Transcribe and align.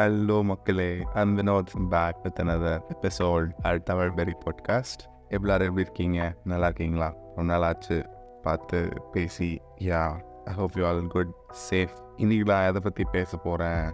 Hello 0.00 0.42
மக்களே 0.42 0.90
I'm 1.14 1.30
Vinod 1.38 1.72
back 1.90 2.18
with 2.22 2.40
another 2.40 2.74
episode 2.94 3.50
at 3.62 3.82
Tamil 3.82 4.12
பெரி 4.16 4.34
podcast 4.44 5.02
எல்லாரும் 5.28 5.66
எப்படி 5.66 5.80
இருக்கீங்க 5.80 6.34
நல்லா 6.44 6.64
இருக்கீங்களா 6.64 7.08
ரொம்ப 7.36 7.42
நாள் 7.42 7.62
ஆச்சு 7.62 7.96
பார்த்து 8.42 8.80
பேசி 9.12 9.50
yeah 9.80 10.02
I 10.44 10.54
hope 10.54 10.76
you 10.76 10.86
all 10.86 11.06
good 11.06 11.32
safe 11.70 11.94
இன்னைக்கு 12.16 12.44
நான் 12.52 12.66
எதை 12.66 12.80
பற்றி 12.80 13.04
பேச 13.04 13.36
போகிறேன் 13.36 13.88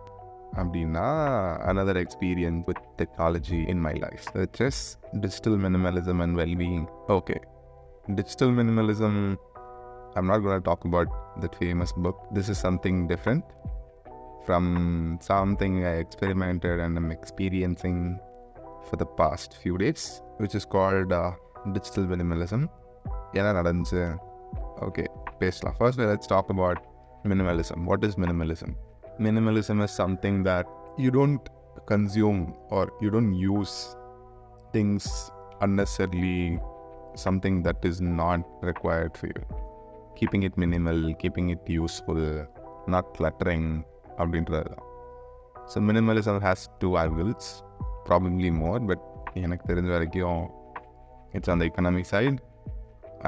அப்படின்னா 0.56 1.06
another 1.70 1.96
experience 2.04 2.62
with 2.68 2.80
technology 2.96 3.60
in 3.68 3.80
my 3.80 3.94
life 4.06 4.24
which 4.32 4.60
is 4.68 4.78
digital 5.20 5.54
minimalism 5.64 6.18
and 6.24 6.36
well-being 6.40 6.84
okay 7.16 7.40
digital 8.14 8.50
minimalism 8.58 9.14
i'm 10.14 10.28
not 10.32 10.42
going 10.46 10.60
to 10.62 10.66
talk 10.70 10.82
about 10.90 11.08
that 11.42 11.54
famous 11.62 11.92
book 12.06 12.18
this 12.34 12.48
is 12.54 12.58
something 12.66 12.96
different 13.12 13.44
from 14.46 14.64
something 15.22 15.74
I 15.84 15.96
experimented 16.04 16.80
and 16.80 16.96
I'm 16.98 17.10
experiencing 17.10 17.98
for 18.88 18.96
the 18.96 19.08
past 19.20 19.58
few 19.62 19.76
days, 19.78 20.02
which 20.38 20.54
is 20.54 20.64
called 20.66 21.12
uh, 21.12 21.32
digital 21.72 22.06
minimalism. 22.14 22.62
என்ன 23.38 23.50
நடந்துச்சு 23.58 24.00
okay 24.86 25.04
பேசலாம் 25.40 25.76
first 25.78 26.00
let's 26.00 26.30
talk 26.32 26.50
about 26.54 26.80
minimalism 27.30 27.82
what 27.88 28.04
is 28.08 28.18
minimalism 28.24 28.74
minimalism 29.26 29.80
is 29.86 29.96
something 30.02 30.40
that 30.48 30.70
you 31.04 31.10
don't 31.18 31.46
consume 31.92 32.42
are 32.78 32.90
you 33.04 33.10
don't 33.16 33.36
use 33.46 33.76
things 34.76 35.12
unnecessarily 35.64 36.38
something 37.24 37.56
that 37.66 37.80
is 37.84 37.98
not 38.20 38.40
required 38.70 39.12
for 39.18 39.26
you 39.32 39.42
keeping 40.18 40.42
it 40.48 40.54
minimal 40.62 40.98
keeping 41.22 41.48
it 41.54 41.62
useful 41.82 42.20
not 42.94 43.06
cluttering 43.18 43.66
அப்படின்றது 44.18 44.70
தான் 44.72 44.88
so 45.72 45.80
minimalism 45.88 46.40
has 46.46 46.64
two 46.78 46.88
angles 46.98 47.50
probably 48.08 48.50
more 48.58 48.82
but 48.84 49.04
எனக்கு 49.42 49.64
தெரிஞ்ச 49.70 49.90
வரைக்கும் 49.90 50.42
it's 51.32 51.50
on 51.50 51.60
the 51.62 51.66
economic 51.70 52.10
side 52.10 52.40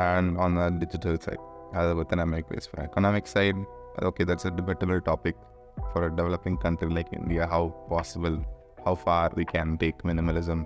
and 0.04 0.32
on 0.38 0.56
the 0.60 0.68
digital 0.82 1.18
side 1.18 1.44
அதை 1.72 1.92
பற்றி 1.94 2.16
நான் 2.16 2.32
மேக் 2.32 2.48
பேசுவேன் 2.48 2.84
economic 2.88 3.30
side 3.34 3.60
okay 4.08 4.24
that's 4.24 4.46
a 4.46 4.52
டிபெட்டபிள் 4.54 5.00
topic 5.02 5.40
for 5.84 6.04
a 6.04 6.10
developing 6.14 6.58
country 6.58 6.90
like 6.94 7.12
India 7.12 7.44
how 7.46 7.68
possible 7.90 8.36
how 8.84 8.98
far 9.04 9.34
we 9.34 9.44
can 9.52 9.72
take 9.76 10.02
minimalism 10.04 10.64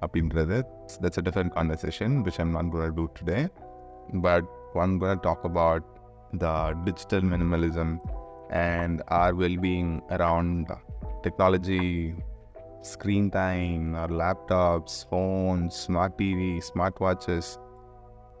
அப்படின்றது 0.00 0.58
that's 1.02 1.20
a 1.22 1.24
different 1.28 1.54
conversation 1.54 2.14
which 2.22 2.40
I'm 2.40 2.50
not 2.50 2.70
gonna 2.74 2.94
do 2.94 3.06
today 3.18 3.38
but 4.20 4.48
one 4.74 4.94
cone 4.98 5.22
talk 5.22 5.44
about 5.44 5.86
the 6.38 6.46
digital 6.84 7.26
minimalism 7.26 7.94
and 8.49 9.01
our 9.07 9.35
well-being 9.35 10.01
around 10.11 10.67
technology 11.23 12.15
screen 12.81 13.29
time 13.29 13.95
our 13.95 14.07
laptops 14.07 15.07
phones 15.09 15.75
smart 15.75 16.17
tv 16.17 16.63
smartwatches 16.63 17.57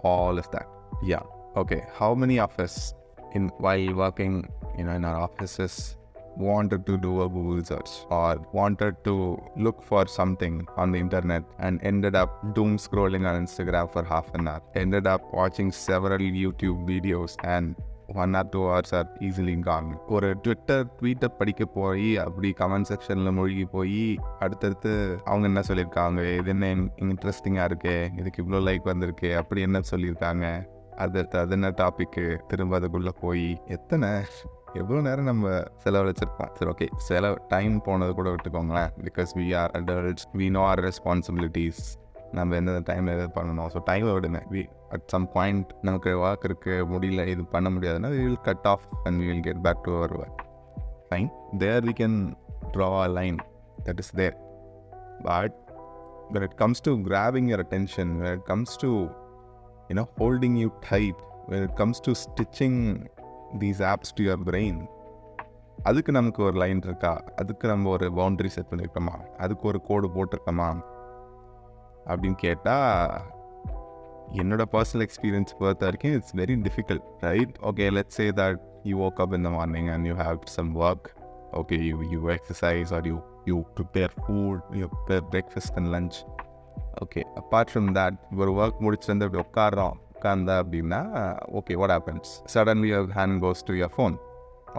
all 0.01 0.37
of 0.37 0.49
that. 0.51 0.67
Yeah. 1.03 1.23
Okay 1.57 1.85
how 1.93 2.15
many 2.15 2.39
of 2.39 2.57
us 2.59 2.93
in 3.33 3.49
while 3.57 3.93
working 3.93 4.49
you 4.77 4.85
know 4.85 4.91
in 4.91 5.03
our 5.03 5.17
offices 5.17 5.97
wanted 6.37 6.85
to 6.85 6.97
do 6.97 7.21
a 7.23 7.29
google 7.29 7.63
search 7.63 7.89
or 8.09 8.37
wanted 8.53 8.95
to 9.03 9.37
look 9.57 9.83
for 9.83 10.07
something 10.07 10.65
on 10.77 10.91
the 10.91 10.97
internet 10.97 11.43
and 11.59 11.83
ended 11.83 12.15
up 12.15 12.55
doom 12.55 12.77
scrolling 12.77 13.27
on 13.29 13.45
instagram 13.45 13.91
for 13.91 14.03
half 14.03 14.33
an 14.35 14.47
hour 14.47 14.61
ended 14.75 15.05
up 15.05 15.21
watching 15.33 15.71
several 15.71 16.17
youtube 16.17 16.79
videos 16.87 17.35
and 17.43 17.75
one 18.15 18.33
or 18.33 18.47
two 18.49 18.67
hours 18.67 18.95
are 18.95 19.17
easily 19.19 19.59
gone 19.59 19.97
ஒரு 20.07 20.35
Twitter 20.41 20.85
ட்வீட்டை 21.01 21.25
படிக்க 21.25 21.65
போய் 21.65 22.17
அப்படி 22.17 22.53
comment 22.59 22.89
செக்ஷனில் 22.89 23.31
மூழ்கி 23.31 23.65
போய் 23.65 24.17
அடுத்தடுத்து 24.39 25.19
அவங்க 25.25 25.47
என்ன 25.47 25.61
சொல்லியிருக்காங்க? 25.67 26.37
இது 26.37 26.49
என்ன 26.49 26.67
இன்ட்ரெஸ்டிங்காக 26.95 27.63
இருக்கு? 27.63 28.09
இதுக்கு 28.17 28.43
இவ்வளோ 28.43 28.63
லைக் 28.63 28.83
வந்திருக்கு? 28.83 29.37
அப்படி 29.37 29.61
என்ன 29.61 29.79
சொல்லியிருக்காங்க? 29.91 30.67
அடுத்தடுத்து 30.95 31.39
அது 31.39 31.51
என்ன 31.51 31.69
டாப்பிக்கு 31.69 32.39
திரும்ப 32.47 32.75
அதுக்குள்ளே 32.75 33.11
போய் 33.21 33.61
எத்தனை 33.65 34.09
எவ்வளோ 34.73 35.01
நேரம் 35.01 35.23
நம்ம 35.23 35.49
செலவழிச்சிருப்போம்? 35.83 36.49
சரி 36.53 36.71
ஓகே 36.71 36.87
செலவு 36.95 37.41
டைம் 37.47 37.81
போனது 37.81 38.13
கூட 38.13 38.29
விட்டுக்கோங்களேன். 38.29 38.89
Because 39.03 39.31
we 39.35 39.55
are 39.55 39.71
adults 39.71 40.27
we 40.33 40.49
know 40.49 40.61
our 40.65 40.79
responsibilities 40.79 41.97
நம்ம 42.31 42.55
எந்தெந்த 42.55 42.93
டைமில் 42.93 43.15
எது 43.17 43.27
பண்ணணும். 43.35 43.69
ஸோ 43.73 43.79
டைமை 43.89 44.11
விடுங்க. 44.17 44.41
வி 44.51 44.61
அட் 44.89 45.07
சம் 45.13 45.31
பாயிண்ட் 45.31 45.69
நமக்கு 45.81 46.09
ஒர்க் 46.25 46.45
இருக்குது 46.49 46.87
முடியல 46.93 47.27
இது 47.27 47.45
பண்ண 47.45 47.69
முடியாதுன்னா 47.69 48.11
we 48.17 48.21
will 48.25 48.41
cut 48.49 48.67
off 48.73 48.85
and 49.03 49.21
we 49.21 49.25
will 49.31 49.45
get 49.47 49.61
back 49.61 49.81
to 49.81 49.95
our 49.95 50.13
work 50.19 50.43
fine 51.09 51.29
there 51.57 51.85
we 51.85 51.95
can 52.01 52.19
draw 52.73 52.91
a 53.01 53.07
line 53.07 53.39
that 53.83 53.97
is 53.97 54.13
there 54.21 54.37
but 55.23 55.57
when 56.33 56.43
it 56.45 56.53
comes 56.61 56.79
to 56.85 56.91
grabbing 57.05 57.45
your 57.47 57.61
attention, 57.63 58.07
when 58.21 58.31
it 58.37 58.43
comes 58.49 58.71
to, 58.81 58.89
you 59.87 59.95
know, 59.97 60.05
holding 60.17 60.55
you 60.61 60.67
tight, 60.89 61.19
when 61.47 61.61
it 61.67 61.73
comes 61.79 61.97
to 62.05 62.11
stitching 62.23 62.75
these 63.61 63.79
apps 63.91 64.09
to 64.17 64.23
your 64.23 64.37
brain, 64.49 64.75
அதுக்கு 65.83 66.11
நமக்கு 66.11 66.43
ஒரு 66.43 66.57
line 66.57 66.81
இருக்கா? 66.83 67.23
அதுக்கு 67.35 67.67
நம்ம 67.67 67.89
ஒரு 67.89 68.07
boundary 68.09 68.45
set 68.45 68.69
பண்ணியிருக்கோமா 68.69 69.15
அதுக்கு 69.37 69.67
ஒரு 69.67 69.81
கோடு 69.81 70.07
போட்டிருக்கோமா? 70.07 70.81
அப்படின்னு 72.08 72.38
கேட்டால் 72.38 73.12
என்னோட 74.40 74.62
பர்சனல் 74.72 75.04
எக்ஸ்பீரியன்ஸ் 75.06 75.56
பொறுத்த 75.58 75.84
வரைக்கும் 75.84 76.14
it's 76.18 76.34
very 76.34 76.54
difficult 76.62 77.06
right 77.26 77.56
okay 77.70 77.86
let 77.90 78.14
say 78.16 78.24
that 78.40 78.60
you 78.84 78.96
work 79.06 79.20
up 79.24 79.34
in 79.38 79.46
the 79.48 79.50
morning 79.50 79.90
and 79.94 80.06
you 80.06 80.14
have 80.22 80.38
some 80.54 80.70
work 80.82 81.08
okay 81.60 81.76
you 81.88 81.96
you 82.12 82.20
exercise 82.36 82.92
R 82.92 83.06
you 83.10 83.16
you 83.46 83.58
prepare 83.76 84.14
food 84.16 84.62
you 84.80 84.86
prepare 84.94 85.24
breakfast 85.32 85.76
and 85.80 85.90
lunch 85.94 86.18
okay 87.04 87.22
apart 87.42 87.70
from 87.72 87.90
that 87.98 88.18
ஒரு 88.38 88.52
work 88.58 88.82
முடிச்சுட்டு 88.84 89.14
வந்து 89.14 89.26
அப்படி 89.26 89.42
உட்காடுறோம் 89.44 89.96
உட்காந்தா 90.14 90.56
அப்படின்னா 90.62 91.00
okay 91.58 91.74
what 91.80 91.94
happens 91.94 92.32
suddenly 92.54 92.90
your 92.92 93.14
hand 93.18 93.38
goes 93.42 93.64
to 93.68 93.74
your 93.74 93.94
phone 93.96 94.14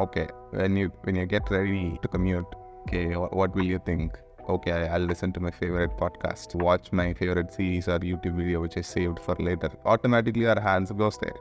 okay 0.03 0.23
when 0.53 0.77
you 0.79 0.87
when 1.05 1.19
you 1.21 1.25
get 1.33 1.51
ready 1.57 1.83
to 2.03 2.09
commute 2.15 2.51
okay 2.81 3.01
what 3.37 3.53
will 3.57 3.71
you 3.73 3.79
think 3.85 4.15
okay, 4.49 4.87
I'll 4.87 5.07
listen 5.11 5.31
to 5.33 5.39
my 5.39 5.51
favorite 5.51 5.93
podcast, 5.97 6.55
watch 6.67 6.91
my 6.91 7.13
favorite 7.13 7.51
series 7.51 7.87
or 7.87 7.99
YouTube 7.99 8.35
video 8.35 8.61
which 8.61 8.77
I 8.77 8.81
saved 8.81 9.19
for 9.19 9.35
later. 9.39 9.69
Automatically 9.85 10.47
our 10.47 10.59
hands 10.59 10.91
goes 10.91 11.17
there. 11.17 11.39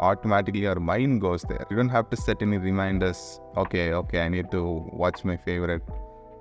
Automatically 0.00 0.66
our 0.66 0.80
mind 0.80 1.20
goes 1.20 1.42
there. 1.42 1.64
You 1.70 1.76
don't 1.76 1.90
have 1.90 2.08
to 2.10 2.16
set 2.16 2.42
any 2.42 2.58
reminders. 2.58 3.40
Okay, 3.56 3.92
okay, 3.92 4.20
I 4.22 4.28
need 4.28 4.50
to 4.52 4.62
watch 5.02 5.24
my 5.24 5.36
favorite 5.48 5.86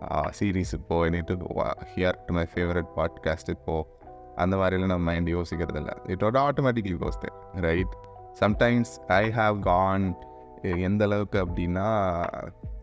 uh, 0.09 0.27
series 0.31 0.69
இப்போ 0.77 0.97
I 1.05 1.09
need 1.09 1.27
to 1.27 1.37
uh, 1.63 1.73
hear 1.95 2.13
to 2.27 2.33
my 2.39 2.45
favorite 2.55 2.91
podcast 2.99 3.47
இப்போ 3.55 3.75
அந்த 4.43 4.55
மாதிரிலாம் 4.61 4.91
நம்ம 4.93 5.07
mind 5.11 5.29
யோசிக்கிறது 5.35 5.79
இல்லை 5.81 5.95
it 6.13 6.23
ஓட 6.27 6.37
automatically 6.49 6.95
goes 7.01 7.19
there 7.23 7.35
right 7.67 7.95
sometimes 8.43 8.93
I 9.21 9.23
have 9.39 9.55
gone 9.69 10.05
எந்த 10.89 11.03
அளவுக்கு 11.07 11.37
அப்படின்னா 11.45 11.87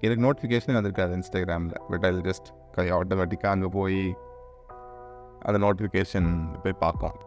எனக்கு 0.07 0.23
நோட்டிஃபிகேஷன் 0.27 0.77
வந்திருக்காது 0.79 1.17
இன்ஸ்டாகிராமில் 1.21 1.77
பட் 1.91 2.05
ஐ 2.09 2.13
ஜஸ்ட் 2.29 2.51
கை 2.76 2.86
ஆட்டோமேட்டிக்காக 2.92 3.56
அங்கே 3.56 3.70
போய் 3.78 4.02
அந்த 5.46 5.58
நோட்டிஃபிகேஷன் 5.66 6.30
போய் 6.64 6.82
பார்க்கும். 6.84 7.18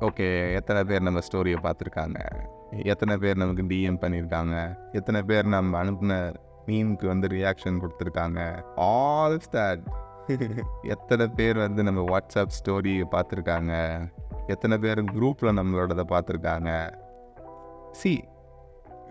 ஓகே 0.00 0.26
எத்தனை 0.54 0.84
பேர் 0.84 1.06
நம்ம 1.06 1.20
ஸ்டோரியை 1.28 1.58
பார்த்துருக்காங்க? 1.62 2.18
எத்தனை 2.92 3.16
பேர் 3.16 3.40
நமக்கு 3.42 3.62
டிஎம் 3.62 4.00
பண்ணியிருக்காங்க 4.02 4.54
எத்தனை 4.92 5.22
பேர் 5.22 5.46
நம்ம 5.46 5.78
அனுப்பின 5.84 6.14
மீனுக்கு 6.66 7.06
வந்து 7.06 7.26
ரியாக்ஷன் 7.28 7.80
கொடுத்துருக்காங்க? 7.82 8.40
ஆல் 8.76 9.38
தட் 9.56 9.86
எத்தனை 10.94 11.26
பேர் 11.28 11.56
வந்து 11.56 11.82
நம்ம 11.82 12.00
வாட்ஸ்அப் 12.10 12.56
ஸ்டோரி 12.58 12.94
பார்த்துருக்காங்க? 13.14 13.74
எத்தனை 14.46 14.76
பேர் 14.78 15.00
குரூப்பில் 15.14 15.56
நம்மளோடதை 15.58 16.04
பார்த்துருக்காங்க? 16.14 16.70
See 17.92 18.12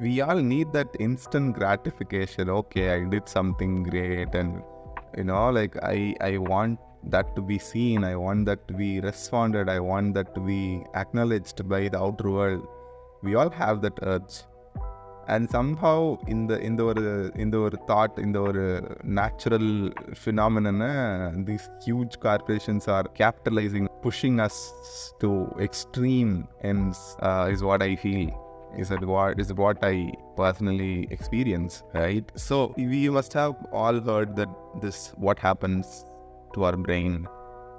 we 0.03 0.12
all 0.25 0.41
need 0.44 0.74
that 0.77 0.95
instant 1.07 1.51
gratification 1.59 2.51
okay 2.59 2.81
I 2.89 3.00
did 3.13 3.31
something 3.38 3.77
great 3.83 4.35
and 4.35 4.57
you 5.17 5.23
know 5.23 5.49
like 5.49 5.75
i 5.83 6.15
i 6.21 6.37
want 6.37 6.79
that 7.11 7.35
to 7.35 7.41
be 7.41 7.57
seen. 7.57 8.03
I 8.03 8.15
want 8.15 8.45
that 8.45 8.67
to 8.67 8.73
be 8.73 8.99
responded. 8.99 9.69
I 9.69 9.79
want 9.79 10.13
that 10.15 10.33
to 10.35 10.41
be 10.41 10.83
acknowledged 10.95 11.67
by 11.67 11.87
the 11.87 11.99
outer 11.99 12.29
world. 12.29 12.67
We 13.23 13.35
all 13.35 13.49
have 13.49 13.81
that 13.81 13.93
urge. 14.01 14.43
And 15.27 15.49
somehow 15.49 16.17
in 16.27 16.47
the 16.47 16.57
in 16.59 16.77
the 16.77 17.31
in 17.35 17.51
the 17.51 17.69
thought 17.85 18.17
in 18.17 18.31
the 18.31 18.97
natural 19.03 19.91
phenomenon 20.15 21.43
these 21.43 21.69
huge 21.83 22.17
corporations 22.21 22.87
are 22.87 23.03
capitalizing 23.03 23.89
pushing 24.01 24.39
us 24.39 24.71
to 25.19 25.53
extreme 25.59 26.47
ends 26.63 27.17
uh, 27.21 27.49
is 27.51 27.61
what 27.61 27.81
i 27.81 27.93
feel 27.97 28.46
is 28.75 28.88
that 28.88 29.04
what 29.04 29.38
is 29.38 29.52
what 29.54 29.78
I 29.84 30.12
personally 30.37 30.94
experience, 31.10 31.82
right? 31.94 32.25
So 32.37 32.56
we 32.76 33.08
must 33.10 33.32
have 33.34 33.54
all 33.72 34.00
heard 34.00 34.37
that 34.37 34.49
this 34.82 35.12
what 35.19 35.38
happens 35.38 35.87
to 36.54 36.64
our 36.64 36.76
brain 36.76 37.26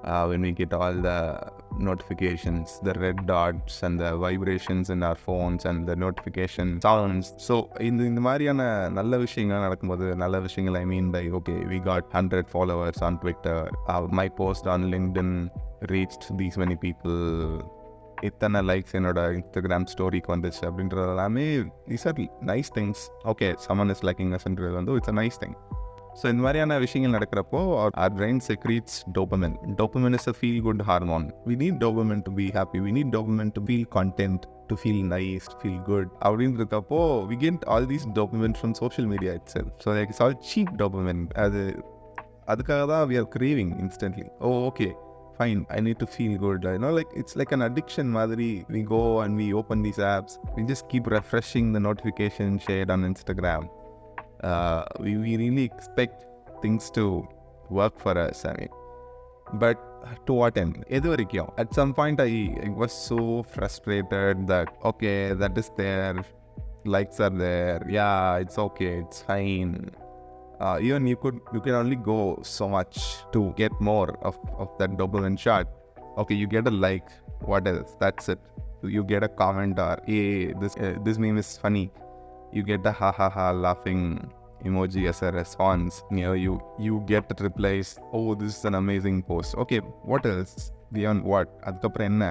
uh, 0.03 0.25
when 0.29 0.41
we 0.41 0.51
get 0.51 0.73
all 0.73 0.93
the 0.93 1.19
notifications, 1.79 2.79
the 2.83 2.93
red 2.93 3.25
dots 3.25 3.81
and 3.83 3.99
the 3.99 4.15
vibrations 4.17 4.89
in 4.89 5.01
our 5.01 5.15
phones 5.15 5.65
and 5.65 5.87
the 5.87 5.95
notification 5.95 6.67
sounds. 6.87 7.27
So 7.47 7.55
இந்த 7.89 8.01
இந்த 8.11 8.23
மாதிரியான 8.27 8.61
நல்ல 8.99 9.17
விஷயங்கள் 9.25 9.65
நடக்கும்போது 9.67 10.07
நல்ல 10.23 10.39
விஷயங்கள் 10.47 10.79
ஐ 10.81 10.85
mean 10.93 11.09
by 11.17 11.23
okay 11.39 11.55
we 11.73 11.79
got 11.89 12.09
hundred 12.17 12.51
followers 12.53 13.03
on 13.09 13.19
Twitter 13.23 13.63
my 14.21 14.27
post 14.41 14.69
on 14.75 14.85
LinkedIn 14.95 15.35
reach 15.93 16.19
these 16.41 16.59
many 16.63 16.77
people 16.87 17.17
இத்தனை 18.22 18.60
likes 18.62 18.94
என்னோட 18.98 19.20
இன்ஸ்டாகிராம் 19.34 19.88
ஸ்டோரிக்கு 19.92 20.30
வந்துச்சு 20.34 20.62
அப்படின்றது 20.68 21.08
எல்லாமே 21.08 21.44
is 21.96 22.06
our 22.06 22.18
nice 22.50 22.70
things 22.74 23.02
okay 23.24 23.48
someone 23.66 23.90
is 23.90 24.04
liking 24.04 24.32
அஸ்ன்றது 24.38 24.72
வந்து 24.72 24.96
it's 24.96 25.12
a 25.14 25.16
nice 25.20 25.38
thing 25.42 25.56
so 26.20 26.26
இந்த 26.28 26.42
மாதிரியான 26.44 26.76
விஷயங்கள் 26.78 27.14
நடக்கிறப்போ 27.16 27.58
our 28.02 28.14
brain 28.14 28.40
secretes 28.48 28.96
dopamine 29.12 29.56
dopamine 29.80 30.16
is 30.18 30.28
a 30.28 30.34
feel 30.38 30.62
good 30.62 30.82
hormone 30.88 31.26
we 31.46 31.56
need 31.56 31.78
dopamine 31.84 32.22
to 32.26 32.32
be 32.38 32.46
happy 32.56 32.80
we 32.86 32.92
need 32.96 33.12
dopamine 33.12 33.52
to 33.56 33.62
feel 33.66 33.86
content 33.94 34.46
to 34.70 34.76
feel 34.76 35.04
nice 35.12 35.46
feel 35.60 35.82
good 35.82 36.10
அப்படின்றக்கப்போ 36.22 37.00
we 37.28 37.36
get 37.36 37.62
all 37.68 37.86
these 37.86 38.06
document 38.18 38.58
from 38.60 38.74
social 38.74 39.08
media 39.08 39.34
it's 39.34 39.58
so 39.84 39.94
like 39.94 40.10
it's 40.10 40.24
all 40.26 40.38
cheap 40.48 40.72
dopamine 40.76 41.22
அது 41.38 41.62
அதுக்காக 42.48 42.82
தான் 42.86 43.04
we 43.06 43.16
are 43.16 43.30
craving 43.36 43.72
instantly 43.78 44.26
oh 44.40 44.50
okay 44.66 44.88
fine 45.37 45.65
i 45.69 45.79
need 45.79 45.97
to 45.99 46.07
feel 46.15 46.37
good 46.37 46.63
you 46.63 46.77
know 46.77 46.93
like 46.93 47.11
it's 47.15 47.35
like 47.35 47.51
an 47.51 47.63
addiction 47.67 48.07
madri 48.17 48.65
we 48.69 48.81
go 48.81 49.21
and 49.21 49.35
we 49.35 49.53
open 49.53 49.81
these 49.81 49.97
apps 49.97 50.37
we 50.55 50.63
just 50.63 50.87
keep 50.89 51.07
refreshing 51.07 51.71
the 51.73 51.79
notification 51.79 52.59
shared 52.59 52.89
on 52.89 53.01
instagram 53.03 53.69
uh, 54.43 54.83
we, 54.99 55.17
we 55.17 55.37
really 55.37 55.63
expect 55.63 56.25
things 56.61 56.91
to 56.91 57.27
work 57.69 57.99
for 57.99 58.17
us 58.17 58.45
i 58.45 58.53
mean 58.59 58.69
but 59.53 59.77
to 60.27 60.33
what 60.39 60.55
end 60.63 60.75
எது 60.97 61.07
வரைக்கும் 61.11 61.49
at 61.63 61.69
some 61.77 61.91
point 61.99 62.19
I, 62.29 62.31
I 62.65 62.69
was 62.81 62.93
so 63.09 63.19
frustrated 63.53 64.37
that 64.51 64.69
okay 64.91 65.19
that 65.41 65.57
is 65.61 65.69
there 65.81 66.15
likes 66.95 67.19
are 67.25 67.35
there 67.45 67.81
yeah 67.97 68.43
it's 68.43 68.57
okay 68.67 68.93
it's 69.03 69.21
fine 69.29 69.73
uh, 70.59 70.77
even 70.81 71.07
you 71.07 71.17
could 71.23 71.39
you 71.55 71.61
can 71.61 71.73
only 71.73 71.95
go 71.95 72.39
so 72.41 72.67
much 72.69 73.17
to 73.33 73.53
get 73.61 73.73
more 73.79 74.09
of, 74.21 74.37
of 74.57 74.69
that 74.79 74.91
dopamine 74.91 75.37
shot 75.37 75.67
okay 76.17 76.35
you 76.35 76.47
get 76.47 76.67
a 76.67 76.71
like 76.71 77.09
what 77.41 77.67
else 77.67 77.95
that's 77.99 78.29
it 78.29 78.39
you 78.83 79.03
get 79.03 79.23
a 79.23 79.27
comment 79.27 79.79
or 79.79 79.97
hey 80.05 80.53
this 80.61 80.75
uh, 80.77 80.95
this 81.03 81.17
meme 81.17 81.37
is 81.37 81.57
funny 81.57 81.91
you 82.51 82.63
get 82.63 82.85
a 82.85 82.91
ha 82.91 83.11
ha 83.11 83.29
ha 83.29 83.51
laughing 83.51 84.31
emoji 84.63 85.07
as 85.09 85.21
a 85.21 85.31
response 85.31 86.03
you 86.11 86.21
know 86.25 86.33
you 86.33 86.53
you 86.79 87.03
get 87.05 87.27
the 87.29 87.37
replies 87.43 87.99
oh 88.11 88.35
this 88.35 88.57
is 88.57 88.65
an 88.65 88.75
amazing 88.75 89.21
post 89.23 89.55
okay 89.55 89.79
what 90.11 90.25
else 90.25 90.71
beyond 90.97 91.21
what 91.31 91.49
அதுக்கப்புறம் 91.67 92.09
என்ன 92.11 92.25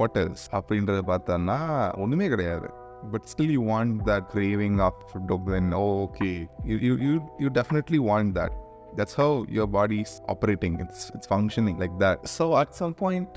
what 0.00 0.14
else 0.22 0.42
அப்படின்றத 0.56 1.02
பார்த்தோன்னா 1.12 1.58
ஒன்றுமே 2.02 2.28
கிடையாது 2.28 2.68
but 3.05 3.27
still 3.27 3.49
you 3.49 3.61
want 3.61 4.05
that 4.05 4.29
craving 4.29 4.79
of 4.79 4.93
dopamine. 5.27 5.73
Oh, 5.73 6.03
okay. 6.03 6.47
You, 6.63 6.77
you, 6.77 6.97
you, 6.97 7.31
you 7.39 7.49
definitely 7.49 7.99
want 7.99 8.33
that. 8.35 8.51
That's 8.95 9.13
how 9.13 9.45
your 9.49 9.67
body's 9.67 10.21
operating. 10.27 10.79
It's 10.81 11.11
it's 11.15 11.25
functioning 11.25 11.79
like 11.79 11.97
that. 11.99 12.27
So 12.27 12.57
at 12.57 12.75
some 12.75 12.93
point, 12.93 13.29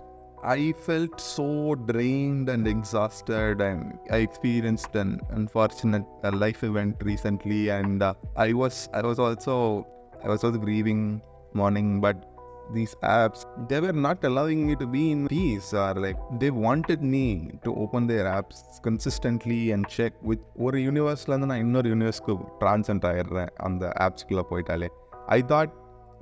I 0.43 0.73
felt 0.73 1.21
so 1.21 1.77
drained 1.77 2.49
and 2.49 2.67
exhausted, 2.67 3.61
and 3.61 3.99
I 4.11 4.17
experienced 4.19 4.97
an 4.97 5.21
unfortunate 5.31 6.05
uh, 6.25 6.33
life 6.33 6.65
event 6.65 6.97
recently, 7.03 7.69
and 7.69 8.03
uh, 8.03 8.15
I 8.37 8.53
was 8.53 8.89
I 8.93 9.03
was 9.03 9.21
also 9.21 9.87
I 10.25 10.29
was 10.29 10.43
also 10.43 10.59
grieving 10.59 11.23
mourning, 11.53 12.01
but 12.01 12.34
these 12.76 12.94
apps 13.20 13.40
they 13.70 13.80
were 13.86 13.98
not 14.08 14.20
allowing 14.30 14.60
me 14.68 14.74
to 14.82 14.88
be 14.96 15.04
in 15.14 15.22
peace 15.28 15.70
or 15.84 15.94
like 16.06 16.20
they 16.42 16.52
wanted 16.66 17.02
me 17.16 17.26
to 17.66 17.72
open 17.84 18.02
their 18.12 18.26
apps 18.38 18.58
consistently 18.88 19.62
and 19.76 19.88
check 19.98 20.14
with 20.30 20.42
ஒரு 20.66 20.80
யூனிவர்ஸ்லேருந்து 20.88 21.50
நான் 21.52 21.64
இன்னொரு 21.66 21.90
யூனிவர்ஸ்க்கு 21.94 22.36
ட்ரான்சென்ட் 22.64 23.08
ஆயிடுறேன் 23.12 23.52
அந்த 23.68 23.86
ஆப்ஸ்குள்ளே 24.08 24.46
போயிட்டாலே 24.52 24.90
I 25.38 25.42
thought 25.54 25.74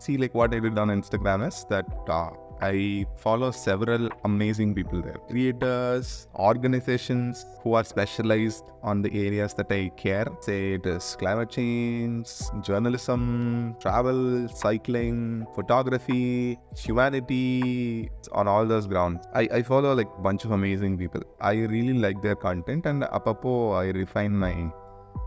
see 0.05 0.15
like 0.17 0.33
what 0.39 0.53
I 0.53 0.59
did 0.59 0.77
on 0.77 0.89
Instagram 0.89 1.47
is 1.47 1.65
that 1.69 1.87
uh, 2.17 2.29
I 2.62 3.06
follow 3.16 3.50
several 3.50 4.08
amazing 4.24 4.72
people 4.72 5.02
there 5.02 5.16
creators, 5.28 6.28
organizations 6.36 7.44
who 7.60 7.74
are 7.74 7.82
specialized 7.82 8.70
on 8.84 9.02
the 9.02 9.10
areas 9.26 9.52
that 9.54 9.72
I 9.72 9.88
care. 9.96 10.26
Say 10.40 10.74
it 10.74 10.86
is 10.86 11.16
climate 11.18 11.50
change, 11.50 12.28
journalism, 12.62 13.74
travel, 13.80 14.48
cycling, 14.48 15.44
photography, 15.56 16.56
humanity, 16.76 18.10
on 18.30 18.46
all 18.46 18.64
those 18.64 18.86
grounds. 18.86 19.26
I, 19.34 19.48
I 19.52 19.62
follow 19.62 19.92
like 19.94 20.22
bunch 20.22 20.44
of 20.44 20.52
amazing 20.52 20.98
people. 20.98 21.22
I 21.40 21.54
really 21.54 21.94
like 21.94 22.22
their 22.22 22.36
content 22.36 22.86
and 22.86 23.02
apapo 23.02 23.76
I 23.76 23.86
refine 23.90 24.36
my 24.36 24.70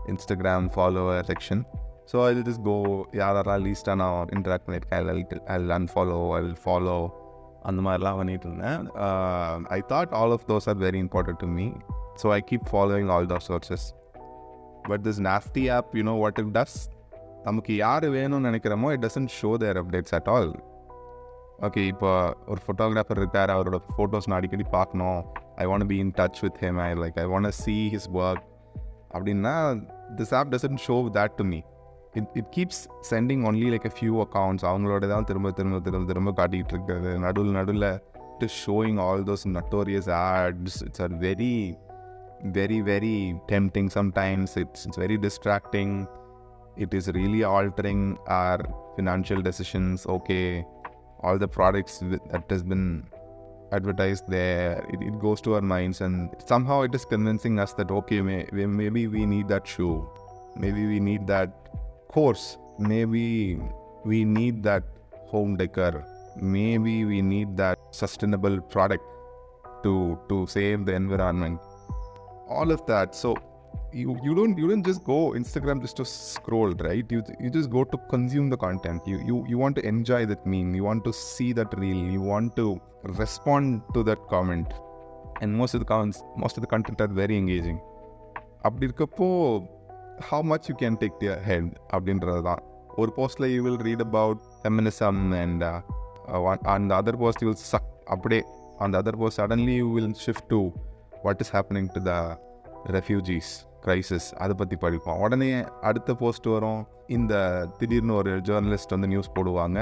Instagram 0.08 0.72
follower 0.72 1.22
section. 1.22 1.66
So 2.06 2.22
I'll 2.22 2.42
just 2.42 2.62
go, 2.62 3.08
yeah, 3.12 3.38
at 3.38 3.60
least 3.60 3.88
I'll 3.90 4.26
interact 4.32 4.68
with 4.68 4.76
it. 4.76 4.86
I'll, 4.90 5.10
I'll 5.10 5.78
unfollow, 5.78 6.38
I'll 6.38 6.54
follow. 6.54 7.25
அந்த 7.68 7.80
மாதிரிலாம் 7.86 8.18
பண்ணிட்டு 8.20 8.46
இருந்தேன். 8.48 8.82
I 9.76 9.80
thought 9.92 10.12
all 10.20 10.34
of 10.36 10.46
those 10.50 10.68
are 10.72 10.78
very 10.86 11.00
important 11.06 11.40
to 11.44 11.48
me 11.58 11.66
so 12.22 12.26
I 12.38 12.40
keep 12.50 12.66
following 12.72 13.10
all 13.14 13.28
those 13.32 13.48
sources 13.50 13.86
but 14.90 15.04
this 15.08 15.20
naughty 15.30 15.64
app 15.76 15.90
you 15.98 16.04
know 16.10 16.14
what 16.22 16.40
it 16.42 16.52
does 16.58 16.76
நமக்கு 17.48 17.72
யார் 17.84 18.06
வேணும்னு 18.16 18.48
நினைக்கிறோமோ 18.50 18.88
it 18.94 19.04
doesn't 19.06 19.32
show 19.40 19.50
their 19.64 19.78
updates 19.82 20.14
at 20.18 20.30
all 20.36 20.50
okay 21.66 21.82
இப்போ 21.92 22.10
ஒரு 22.52 22.60
photographer 22.64 23.20
இருக்கார் 23.22 23.50
அவரோட 23.56 23.78
photos 23.96 24.26
நான் 24.28 24.38
அடிக்கடி 24.40 24.64
பார்க்கணும். 24.78 25.20
I 25.62 25.64
want 25.70 25.86
be 25.92 25.98
in 26.04 26.12
touch 26.18 26.40
with 26.44 26.58
him 26.64 26.78
I 26.86 26.90
like 27.02 27.18
I 27.22 27.26
want 27.32 27.50
see 27.62 27.76
his 27.94 28.08
work 28.24 28.44
அப்படின்னா 29.14 29.54
this 30.18 30.34
app 30.38 30.50
doesn't 30.54 30.82
show 30.86 30.96
that 31.18 31.36
to 31.40 31.44
me 31.52 31.60
it 32.19 32.31
it 32.39 32.49
keeps 32.55 32.81
sending 33.11 33.43
only 33.49 33.67
like 33.73 33.85
a 33.89 33.93
few 33.97 34.15
accounts 34.25 34.65
அவங்களோட 34.69 35.07
தான் 35.13 35.27
திரும்ப 35.29 35.51
திரும்ப 35.59 35.79
திரும்ப 35.87 36.07
திரும்ப 36.11 36.31
காட்டிகிட்டு 36.39 36.73
இருக்கிறது 36.75 37.11
நடுவில் 37.25 37.53
நடுவில் 37.59 37.89
to 38.41 38.47
showing 38.63 38.99
all 39.05 39.23
those 39.29 39.45
notorious 39.57 40.09
ads 40.23 40.79
it's 40.87 41.03
are 41.05 41.15
very 41.27 41.53
very 42.59 42.79
very 42.91 43.15
tempting 43.53 43.91
sometimes 43.99 44.55
it's 44.63 44.85
it's 44.87 45.01
very 45.05 45.19
distracting 45.27 45.95
it 46.83 46.93
is 46.97 47.05
really 47.15 47.41
altering 47.55 48.01
our 48.35 48.59
financial 48.97 49.39
decisions 49.47 49.97
okay 50.13 50.45
all 51.23 51.37
the 51.43 51.49
products 51.57 51.95
wi- 52.03 52.21
that 52.31 52.45
has 52.53 52.61
been 52.71 52.85
advertised 53.77 54.25
there 54.35 54.69
it, 54.93 55.01
it 55.09 55.15
goes 55.25 55.39
to 55.45 55.49
our 55.57 55.65
minds 55.73 55.97
and 56.05 56.15
somehow 56.51 56.77
it 56.87 56.93
is 56.95 57.03
convincing 57.05 57.57
us 57.63 57.73
that 57.79 57.91
okay 57.99 58.19
may, 58.21 58.39
we- 58.57 58.71
maybe 58.79 59.03
we 59.15 59.23
need 59.33 59.47
that 59.53 59.67
shoe 59.73 59.95
maybe 60.55 60.85
we 60.93 60.99
need 61.09 61.25
that 61.27 61.51
course 62.15 62.57
maybe 62.79 63.59
we 64.05 64.23
need 64.25 64.63
that 64.63 64.83
home 65.31 65.55
decor 65.61 65.93
maybe 66.35 67.05
we 67.05 67.21
need 67.21 67.55
that 67.57 67.77
sustainable 67.91 68.59
product 68.73 69.03
to 69.83 69.93
to 70.29 70.45
save 70.47 70.85
the 70.85 70.93
environment 70.93 71.59
all 72.47 72.71
of 72.71 72.85
that 72.85 73.15
so 73.15 73.35
you 73.93 74.17
you 74.23 74.33
don't 74.35 74.57
you 74.57 74.67
don't 74.71 74.85
just 74.85 75.03
go 75.03 75.19
instagram 75.39 75.81
just 75.85 75.97
to 75.97 76.05
scroll 76.05 76.71
right 76.87 77.11
you 77.11 77.21
you 77.39 77.49
just 77.49 77.69
go 77.69 77.83
to 77.83 77.97
consume 78.09 78.49
the 78.49 78.57
content 78.57 79.01
you 79.05 79.17
you 79.29 79.45
you 79.47 79.57
want 79.57 79.75
to 79.75 79.83
enjoy 79.85 80.25
that 80.25 80.45
meme 80.45 80.73
you 80.75 80.83
want 80.83 81.03
to 81.03 81.13
see 81.13 81.51
that 81.59 81.77
reel 81.77 82.01
you 82.15 82.21
want 82.21 82.55
to 82.55 82.79
respond 83.23 83.81
to 83.93 84.03
that 84.03 84.19
comment 84.29 84.67
and 85.41 85.53
most 85.61 85.73
of 85.73 85.79
the 85.79 85.85
comments 85.85 86.23
most 86.37 86.57
of 86.57 86.61
the 86.61 86.67
content 86.67 87.01
are 87.01 87.13
very 87.23 87.37
engaging 87.43 87.79
அப்படி 88.67 88.85
இருக்கப்போ 88.87 89.27
how 90.20 90.42
much 90.42 90.68
you 90.68 90.74
can 90.74 90.96
take 91.00 91.16
their 91.20 91.38
head 91.42 91.76
அப்படின்றது 91.92 92.42
தான் 92.42 92.62
ஒரு 92.96 93.12
போஸ்ட்டில் 93.16 93.54
you 93.54 93.62
will 93.62 93.76
read 93.76 94.00
about 94.00 94.40
feminism 94.62 95.18
and 95.42 95.64
அந்த 96.62 97.02
other 97.02 97.18
post 97.18 97.42
you 97.42 97.48
will 97.48 97.64
suck 97.72 97.90
அப்படியே 98.04 98.44
அந்த 98.78 99.02
other 99.02 99.18
post 99.18 99.40
suddenly 99.40 99.76
you 99.76 99.92
will 99.92 100.14
shift 100.26 100.48
to 100.48 100.68
what 101.22 101.40
is 101.40 101.56
happening 101.56 101.88
to 101.92 102.02
the 102.02 102.12
refugees 102.86 103.52
crisis 103.86 104.28
அதை 104.34 104.54
பற்றி 104.56 104.76
படிப்போம். 104.76 105.18
உடனே 105.18 105.64
அடுத்த 105.80 106.14
போஸ்ட் 106.14 106.46
வரும். 106.46 106.86
இந்த 107.06 107.34
திடீர்னு 107.78 108.14
ஒரு 108.14 108.36
ஜேர்னலிஸ்ட் 108.36 108.94
வந்து 108.94 109.06
நியூஸ் 109.06 109.30
போடுவாங்க. 109.34 109.80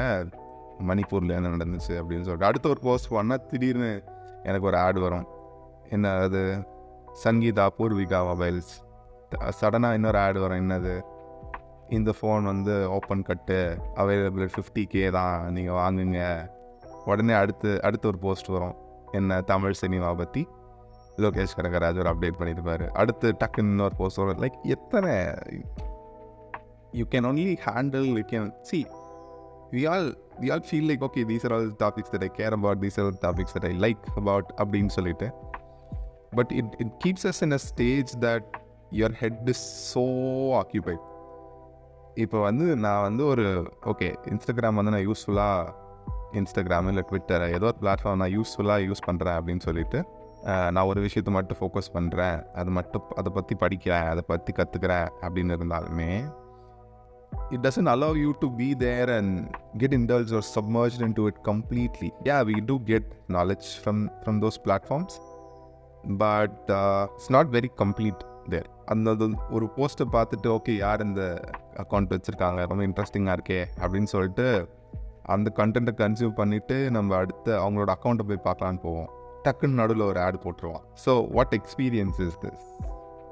மணிப்பூரில் 0.89 1.31
என்ன 1.31 1.49
நடந்துச்சு 1.49 1.95
அப்படின்னு 2.01 2.27
சொல்லிட்டு. 2.29 2.45
அடுத்த 2.45 2.69
ஒரு 2.69 2.81
போஸ்ட் 2.81 3.09
போனால் 3.09 3.47
திடீர்னு 3.47 4.03
எனக்கு 4.43 4.67
ஒரு 4.67 4.77
ஆட் 4.77 4.99
வரும். 4.99 5.27
என்ன 5.91 6.13
அது? 6.13 6.67
சங்கீதா 7.25 7.69
பூர்விகா 7.79 8.21
மொபைல்ஸ். 8.31 8.73
சடனாக 9.61 9.95
இன்னொரு 9.95 10.19
ஆடு 10.19 10.41
வரும். 10.41 10.61
என்னது? 10.63 10.95
இந்த 11.89 12.15
ஃபோன் 12.21 12.43
வந்து 12.43 12.91
ஓப்பன் 12.91 13.23
கட்டு 13.23 13.79
அவைலபிள் 13.95 14.49
ஃபிஃப்டி 14.55 14.85
கே 14.85 15.11
தான் 15.11 15.53
நீங்கள் 15.53 15.75
வாங்குங்க. 15.75 16.51
உடனே 17.05 17.33
அடுத்து 17.33 17.83
அடுத்த 17.83 18.09
ஒரு 18.09 18.19
போஸ்ட் 18.19 18.47
வரும். 18.47 18.77
என்ன 19.13 19.41
தமிழ் 19.41 19.73
சினிமா 19.73 20.15
பற்றி 20.15 20.49
லோகேஷ் 21.17 21.57
கனகராஜ் 21.57 21.99
ஒரு 21.99 22.11
அப்டேட் 22.11 22.39
பண்ணியிருப்பார் 22.39 22.89
அடுத்து 22.89 23.37
டக்குன்னு 23.45 23.73
இன்னொரு 23.75 23.95
போஸ்ட் 23.97 24.17
வரும். 24.17 24.43
லைக் 24.43 24.61
எத்தனை? 24.63 25.15
You 26.93 27.05
can 27.11 27.29
only 27.31 27.57
handle 27.67 28.09
you 28.19 28.25
can 28.33 28.51
see 28.63 28.87
we 29.71 29.89
all 29.93 30.09
we 30.41 30.53
all 30.53 30.65
feel 30.71 30.89
like 30.91 31.05
okay 31.09 31.23
these 31.31 31.45
are 31.45 31.53
all 31.53 31.71
topics 31.85 32.13
that 32.15 32.27
I 32.29 32.31
care 32.37 32.57
about 32.59 32.81
these 32.85 32.99
are 33.05 33.13
topics 33.27 33.55
that 33.59 33.67
I 33.71 33.73
like 33.85 34.03
about 34.17 34.51
அப்படின்னு 34.57 34.87
சொல்லிட்டு. 34.87 35.29
But 36.31 36.53
it 36.53 36.75
it 36.79 36.95
keeps 37.05 37.27
us 37.31 37.41
in 37.41 37.53
a 37.53 37.57
stage 37.57 38.13
that 38.21 38.51
your 38.95 39.17
head 39.21 39.49
is 39.49 39.65
so 39.93 40.05
occupied 40.61 41.05
இப்போ 42.25 42.39
வந்து 42.41 42.67
நான் 42.77 43.05
வந்து 43.05 43.23
ஒரு 43.27 43.47
okay 43.93 44.09
Instagram 44.33 44.79
வந்து 44.81 44.95
நான் 44.95 45.07
யூஸ்ஃபுல்லாக 45.09 45.73
இன்ஸ்டாகிராம் 46.33 46.89
இல்லை 46.89 47.03
ட்விட்டர் 47.03 47.45
ஏதோ 47.51 47.67
ஒரு 47.67 47.79
பிளாட்ஃபார்ம் 47.83 48.21
நான் 48.23 48.35
யூஸ்ஃபுல்லாக 48.35 48.87
யூஸ் 48.89 49.07
பண்ணுறேன் 49.07 49.37
அப்படின்னு 49.39 49.65
சொல்லிட்டு 49.65 49.99
நான் 50.71 50.89
ஒரு 50.89 51.01
விஷயத்தை 51.01 51.33
மட்டும் 51.33 51.59
ஃபோக்கஸ் 51.61 51.93
பண்ணுறேன் 51.95 52.39
அது 52.55 52.71
மட்டும் 52.71 53.13
அதை 53.17 53.31
பற்றி 53.33 53.55
படிக்கிறேன் 53.61 54.09
அதை 54.09 54.23
பற்றி 54.27 54.53
கற்றுக்கிறேன் 54.53 55.07
அப்படின்னு 55.23 55.57
இருந்தாலுமே 55.59 56.11
it 57.55 57.65
doesn't 57.67 57.91
allow 57.93 58.17
you 58.17 58.31
to 58.41 58.49
be 58.57 58.69
there 58.83 59.11
and 59.11 59.35
get 59.79 59.97
indulge 59.99 60.35
ஒரு 60.39 60.47
submerge 60.55 60.99
into 61.19 61.25
it 61.27 61.41
completely 61.45 62.11
yeah 62.25 62.37
we 62.51 62.57
do 62.67 62.77
get 62.85 63.11
knowledge 63.31 63.69
from 63.81 64.03
from 64.21 64.39
those 64.45 64.59
platforms 64.67 65.17
but 66.19 66.71
it's 67.09 67.33
not 67.37 67.51
very 67.51 67.71
complete 67.77 68.23
there 68.53 68.69
அந்த 68.93 69.11
ஒரு 69.57 69.67
போஸ்ட்டை 69.77 70.07
பார்த்துட்டு 70.17 70.49
ஓகே 70.57 70.73
யார் 70.85 71.05
இந்த 71.07 71.23
அக்கௌண்ட் 71.83 72.13
வச்சுருக்காங்க? 72.15 72.61
ரொம்ப 72.71 72.83
இன்ட்ரெஸ்டிங்காக 72.89 73.37
இருக்கே 73.39 73.61
அப்படின்னு 73.83 74.11
சொல்லிட்டு 74.15 74.47
அந்த 75.35 75.51
கண்டென்ட்டை 75.59 75.95
கன்சியூம் 76.03 76.35
பண்ணிவிட்டு 76.41 76.77
நம்ம 76.97 77.17
அடுத்து 77.17 77.53
அவங்களோட 77.63 77.91
அக்கௌண்ட்டை 77.97 78.27
போய் 78.31 78.45
பார்க்கலான்னு 78.49 78.81
போவோம். 78.87 79.11
டக்குன்னு 79.47 79.81
நடுவில் 79.81 80.07
ஒரு 80.11 80.21
ஆட் 80.27 80.39
போட்டுருவான். 80.45 80.85
So 81.05 81.13
what 81.37 81.55
experience 81.59 82.21
is 82.27 82.39
this 82.45 82.65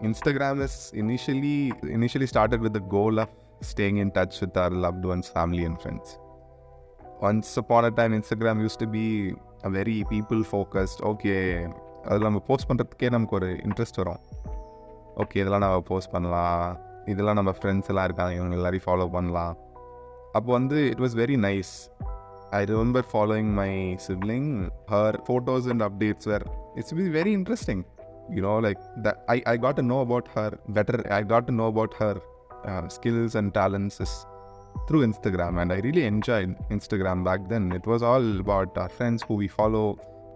Instagram 0.09 0.61
is 0.67 0.81
initially 1.03 1.57
initially 1.99 2.29
started 2.33 2.65
with 2.67 2.77
the 2.79 2.83
goal 2.97 3.19
of 3.25 3.37
staying 3.71 4.01
in 4.05 4.13
touch 4.19 4.39
with 4.45 4.59
our 4.65 4.75
loved 4.87 5.07
ones 5.15 5.31
family 5.35 5.65
and 5.69 5.81
friends 5.83 6.13
once 7.29 7.53
upon 7.63 7.89
a 7.91 7.93
time 8.01 8.13
Instagram 8.19 8.63
use 8.65 8.81
to 8.83 8.89
be 8.99 9.07
a 9.69 9.71
very 9.79 9.99
people 10.15 10.43
focused 10.51 11.03
okay 11.13 11.35
அதில் 12.05 12.29
நம்ம 12.29 12.41
post 12.47 12.69
பண்ணுறதுக்கே 12.71 13.11
நமக்கு 13.11 13.37
ஒரு 13.37 13.51
interest 13.69 14.01
வரும். 14.03 14.23
Okay 15.24 15.40
இதெல்லாம் 15.44 15.64
நம்ம 15.66 15.80
post 15.92 16.12
பண்ணலாம் 16.12 16.78
இதெல்லாம் 17.06 17.40
நம்ம 17.40 17.52
ஃப்ரெண்ட்ஸ் 17.60 17.90
எல்லாம் 17.94 18.08
இருக்காங்க 18.10 18.34
இவங்க 18.40 18.56
எல்லாரையும் 18.56 18.88
ஃபாலோ 18.88 19.08
பண்ணலாம் 19.18 19.54
அப்போ 20.38 20.50
வந்து 20.52 20.80
it 20.92 21.04
was 21.06 21.16
very 21.24 21.38
nice 21.48 21.74
I 22.60 22.62
remember 22.74 23.08
following 23.12 23.52
my 23.62 23.72
sibling 24.08 24.50
her 24.94 25.18
photos 25.28 25.70
and 25.74 25.86
updates 25.90 26.30
where 26.34 26.46
it's 26.76 26.98
be 27.02 27.08
very 27.20 27.34
interesting 27.40 27.84
you 28.30 28.42
know 28.42 28.58
like 28.58 28.80
that 28.98 29.24
I, 29.30 29.42
I 29.46 29.58
got 29.58 29.76
to 29.78 29.82
know 29.82 30.02
about 30.02 30.28
her 30.30 30.50
better 30.70 30.98
i 31.12 31.22
got 31.24 31.48
to 31.48 31.54
know 31.54 31.68
about 31.68 31.94
her 31.94 32.16
uh, 32.66 32.88
skills 32.88 33.36
and 33.36 33.54
talents 33.54 34.00
is 34.02 34.14
through 34.88 35.04
instagram 35.08 35.62
and 35.62 35.72
i 35.72 35.80
really 35.80 36.04
enjoyed 36.06 36.56
instagram 36.70 37.24
back 37.24 37.48
then 37.50 37.72
it 37.72 37.86
was 37.88 38.04
all 38.04 38.40
about 38.40 38.78
our 38.78 38.90
friends 38.90 39.24
who 39.24 39.36
we 39.36 39.48
follow 39.48 39.86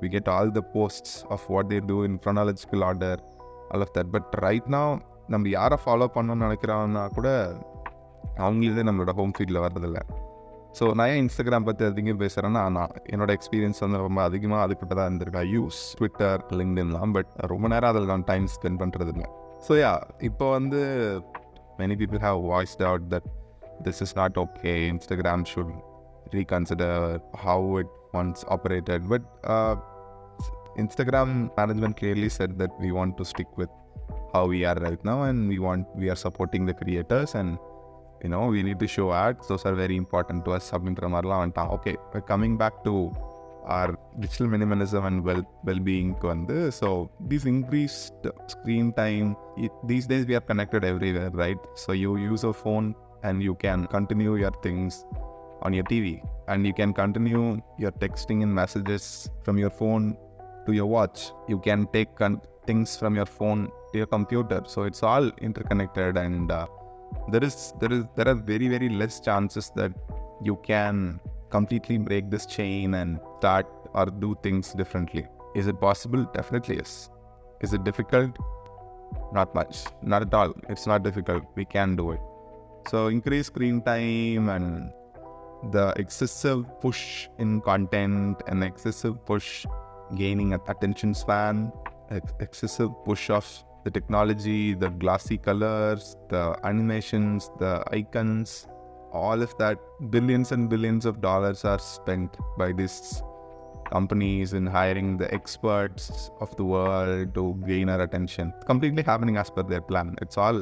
we 0.01 0.09
get 0.09 0.27
all 0.27 0.49
the 0.49 0.61
posts 0.61 1.25
of 1.29 1.41
what 1.47 1.69
they 1.69 1.79
do 1.79 2.03
in 2.03 2.17
chronological 2.17 2.83
order 2.83 3.17
All 3.70 3.80
of 3.80 3.94
that 3.98 4.10
but 4.10 4.36
ரைட்னா 4.38 4.98
நம்ம 5.28 5.48
யாரை 5.48 5.78
follow 5.84 6.06
பண்ணணும்னு 6.14 6.46
நினைக்கிறான்னா 6.46 7.12
கூட 7.12 7.28
அவங்களே 8.36 8.82
நம்மளோட 8.82 9.10
home 9.10 9.32
ஃபீல்டில் 9.38 9.64
வர்றதில்ல. 9.66 10.00
So 10.78 10.94
நான் 10.94 11.08
ஏன் 11.08 11.28
இன்ஸ்டாகிராம் 11.28 11.64
பற்றி 11.64 11.84
அதிகம் 11.84 12.20
பேசுகிறேன்னா 12.20 12.62
நான் 12.68 12.90
என்னோட 13.12 13.36
எக்ஸ்பீரியன்ஸ் 13.36 13.78
வந்து 13.80 13.96
ரொம்ப 13.96 14.22
அதிகமாக 14.22 14.66
அதுக்கிட்ட 14.66 14.94
தான் 14.94 15.08
இருந்திருக்கு. 15.10 15.42
யூஸ் 15.42 15.96
ட்விட்டர் 15.96 16.42
லிங்க்டின்லாம் 16.50 17.12
பட் 17.12 17.26
ரொம்ப 17.36 17.68
நேரம் 17.68 17.90
அதில் 17.90 18.04
நான் 18.04 18.24
டைம் 18.24 18.46
ஸ்பெண்ட் 18.46 18.80
பண்ணுறது 18.80 19.08
இல்லை 19.08 19.28
ஸோ 19.68 19.74
யா 19.80 20.02
இப்போ 20.18 20.50
வந்து 20.50 20.80
many 21.78 21.94
people 21.94 22.18
have 22.18 22.40
voiced 22.42 22.82
out 22.82 23.14
that 23.14 23.28
this 23.82 24.02
is 24.02 24.16
not 24.16 24.38
okay 24.38 24.74
Instagram 24.92 25.42
should 25.54 25.74
reconsider 26.30 27.20
how 27.44 27.78
it 27.78 27.94
once 28.12 28.44
operated 28.48 29.06
but 29.08 29.26
Instagram 30.77 31.55
management 31.57 31.97
clearly 31.97 32.29
said 32.29 32.57
that 32.57 32.71
we 32.79 32.91
want 32.91 33.17
to 33.17 33.25
stick 33.25 33.47
with 33.57 33.69
how 34.33 34.45
we 34.45 34.63
are 34.65 34.75
right 34.75 35.03
now 35.03 35.23
and 35.23 35.49
we 35.49 35.59
want 35.59 35.85
we 35.95 36.09
are 36.09 36.15
supporting 36.15 36.65
the 36.65 36.73
creators 36.73 37.35
and 37.35 37.57
you 38.23 38.29
know 38.29 38.45
we 38.47 38.63
need 38.63 38.79
to 38.79 38.87
show 38.87 39.11
ads 39.11 39.47
those 39.47 39.65
are 39.65 39.75
very 39.83 39.97
important 40.03 40.39
to 40.45 40.51
us 40.57 40.65
அப்படின்ற 40.75 41.07
மாதிரிலாம் 41.13 41.41
வந்துட்டான் 41.43 41.71
okay 41.75 41.93
coming 42.31 42.55
back 42.63 42.75
to 42.87 42.93
our 43.75 43.89
digital 44.23 44.47
minimalism 44.53 45.03
and 45.09 45.19
well 45.27 45.41
well-beingக்கு 45.67 46.27
வந்து 46.33 46.57
so 46.79 46.89
these 47.29 47.45
increased 47.53 48.23
screen 48.53 48.87
time 49.01 49.29
it, 49.65 49.73
these 49.91 50.05
days 50.11 50.23
we 50.29 50.35
are 50.39 50.45
connected 50.51 50.83
everywhere 50.91 51.31
right 51.43 51.61
so 51.83 51.91
you 52.03 52.13
use 52.31 52.43
a 52.51 52.55
phone 52.63 52.87
and 53.27 53.43
you 53.47 53.55
can 53.65 53.79
continue 53.97 54.35
your 54.43 54.55
things 54.65 54.93
on 55.65 55.73
your 55.77 55.85
TV 55.91 56.07
and 56.51 56.65
you 56.67 56.73
can 56.79 56.91
continue 57.01 57.43
your 57.83 57.93
texting 58.03 58.39
and 58.45 58.53
messages 58.61 59.03
from 59.45 59.57
your 59.63 59.73
phone 59.81 60.05
to 60.66 60.72
your 60.72 60.86
watch. 60.86 61.32
You 61.48 61.58
can 61.58 61.86
take 61.92 62.14
con- 62.16 62.40
things 62.66 62.96
from 62.96 63.16
your 63.16 63.26
phone 63.26 63.70
to 63.92 63.98
your 63.98 64.06
computer. 64.06 64.62
So 64.66 64.82
it's 64.82 65.02
all 65.02 65.30
interconnected, 65.40 66.16
and 66.16 66.50
uh, 66.50 66.66
there 67.30 67.44
is 67.44 67.72
there 67.80 67.92
is 67.92 68.04
there 68.16 68.28
are 68.28 68.34
very 68.34 68.68
very 68.68 68.88
less 68.88 69.20
chances 69.20 69.70
that 69.76 69.92
you 70.42 70.56
can 70.62 71.20
completely 71.50 71.98
break 71.98 72.30
this 72.30 72.46
chain 72.46 72.94
and 72.94 73.20
start 73.38 73.66
or 73.94 74.06
do 74.06 74.36
things 74.42 74.72
differently. 74.72 75.26
Is 75.54 75.66
it 75.66 75.80
possible? 75.80 76.24
Definitely 76.34 76.76
yes. 76.76 77.10
Is 77.60 77.72
it 77.72 77.84
difficult? 77.84 78.36
Not 79.32 79.54
much. 79.54 79.84
Not 80.02 80.22
at 80.22 80.34
all. 80.34 80.52
It's 80.68 80.86
not 80.86 81.02
difficult. 81.02 81.44
We 81.54 81.64
can 81.64 81.96
do 81.96 82.10
it. 82.12 82.20
So 82.90 83.06
increase 83.06 83.46
screen 83.46 83.82
time 83.82 84.48
and 84.48 84.92
the 85.72 85.94
excessive 85.96 86.64
push 86.80 87.28
in 87.38 87.60
content 87.60 88.42
and 88.46 88.62
excessive 88.62 89.24
push 89.24 89.64
gaining 90.15 90.53
at- 90.53 90.69
attention 90.69 91.13
span, 91.13 91.55
ex- 92.09 92.35
excessive 92.39 92.91
push 93.05 93.29
of 93.29 93.45
the 93.85 93.91
technology, 93.91 94.73
the 94.75 94.89
glossy 95.01 95.37
colors, 95.37 96.03
the 96.29 96.43
animations, 96.63 97.51
the 97.59 97.83
icons, 97.91 98.49
all 99.13 99.41
of 99.41 99.53
that, 99.57 99.77
billions 100.09 100.51
and 100.51 100.69
billions 100.69 101.05
of 101.05 101.21
dollars 101.21 101.65
are 101.65 101.79
spent 101.95 102.37
by 102.57 102.71
these 102.71 102.97
companies 103.91 104.53
in 104.53 104.65
hiring 104.67 105.17
the 105.17 105.29
experts 105.33 106.03
of 106.39 106.55
the 106.55 106.63
world 106.63 107.33
to 107.35 107.43
gain 107.67 107.89
our 107.89 108.01
attention. 108.01 108.53
Completely 108.65 109.03
happening 109.03 109.37
as 109.37 109.49
per 109.49 109.63
their 109.63 109.81
plan. 109.81 110.15
It's 110.21 110.37
all 110.37 110.61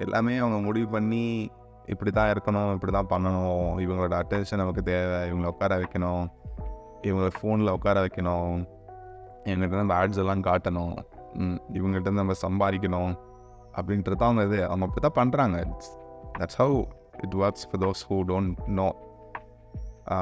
எல்லாமே 0.00 0.34
அவங்க 0.36 0.58
முடிவு 0.58 0.86
பண்ணி 0.88 1.24
இப்படி 1.86 2.10
தான் 2.10 2.30
இருக்கணும் 2.30 2.70
இப்படி 2.74 2.92
தான் 2.92 3.10
பண்ணணும் 3.10 3.80
இவங்களோட 3.84 4.14
அட்டென்ஷன் 4.22 4.60
நமக்கு 4.62 4.82
தேவை 4.82 5.18
இவங்களை 5.30 5.46
உட்கார 5.46 5.76
வைக்கணும் 5.78 6.22
இவங்கள 7.04 7.30
ஃபோனில் 7.36 7.74
உட்கார 7.76 7.98
வைக்கணும் 8.04 8.54
எங்கள்கிட்ட 9.44 9.76
நம்ம 9.76 9.96
ஆட்ஸ் 9.98 10.20
எல்லாம் 10.22 10.46
காட்டணும் 10.46 10.94
ம், 11.40 11.58
இவங்ககிட்ட 11.78 12.08
இருந்து 12.08 12.22
நம்ம 12.22 12.36
சம்பாதிக்கணும் 12.42 13.12
அப்படின்றது 13.74 14.16
தான் 14.16 14.30
அவங்க 14.30 14.44
இது 14.48 14.58
அவங்க 14.66 14.86
அப்படி 14.86 15.02
தான் 15.02 15.18
பண்ணுறாங்க 15.20 15.58
that's 16.38 16.58
how 16.60 16.78
it 17.24 17.36
works 17.40 17.66
for 17.68 17.82
those 17.84 18.02
who 18.08 18.18
don't 18.30 18.50
no 18.78 18.88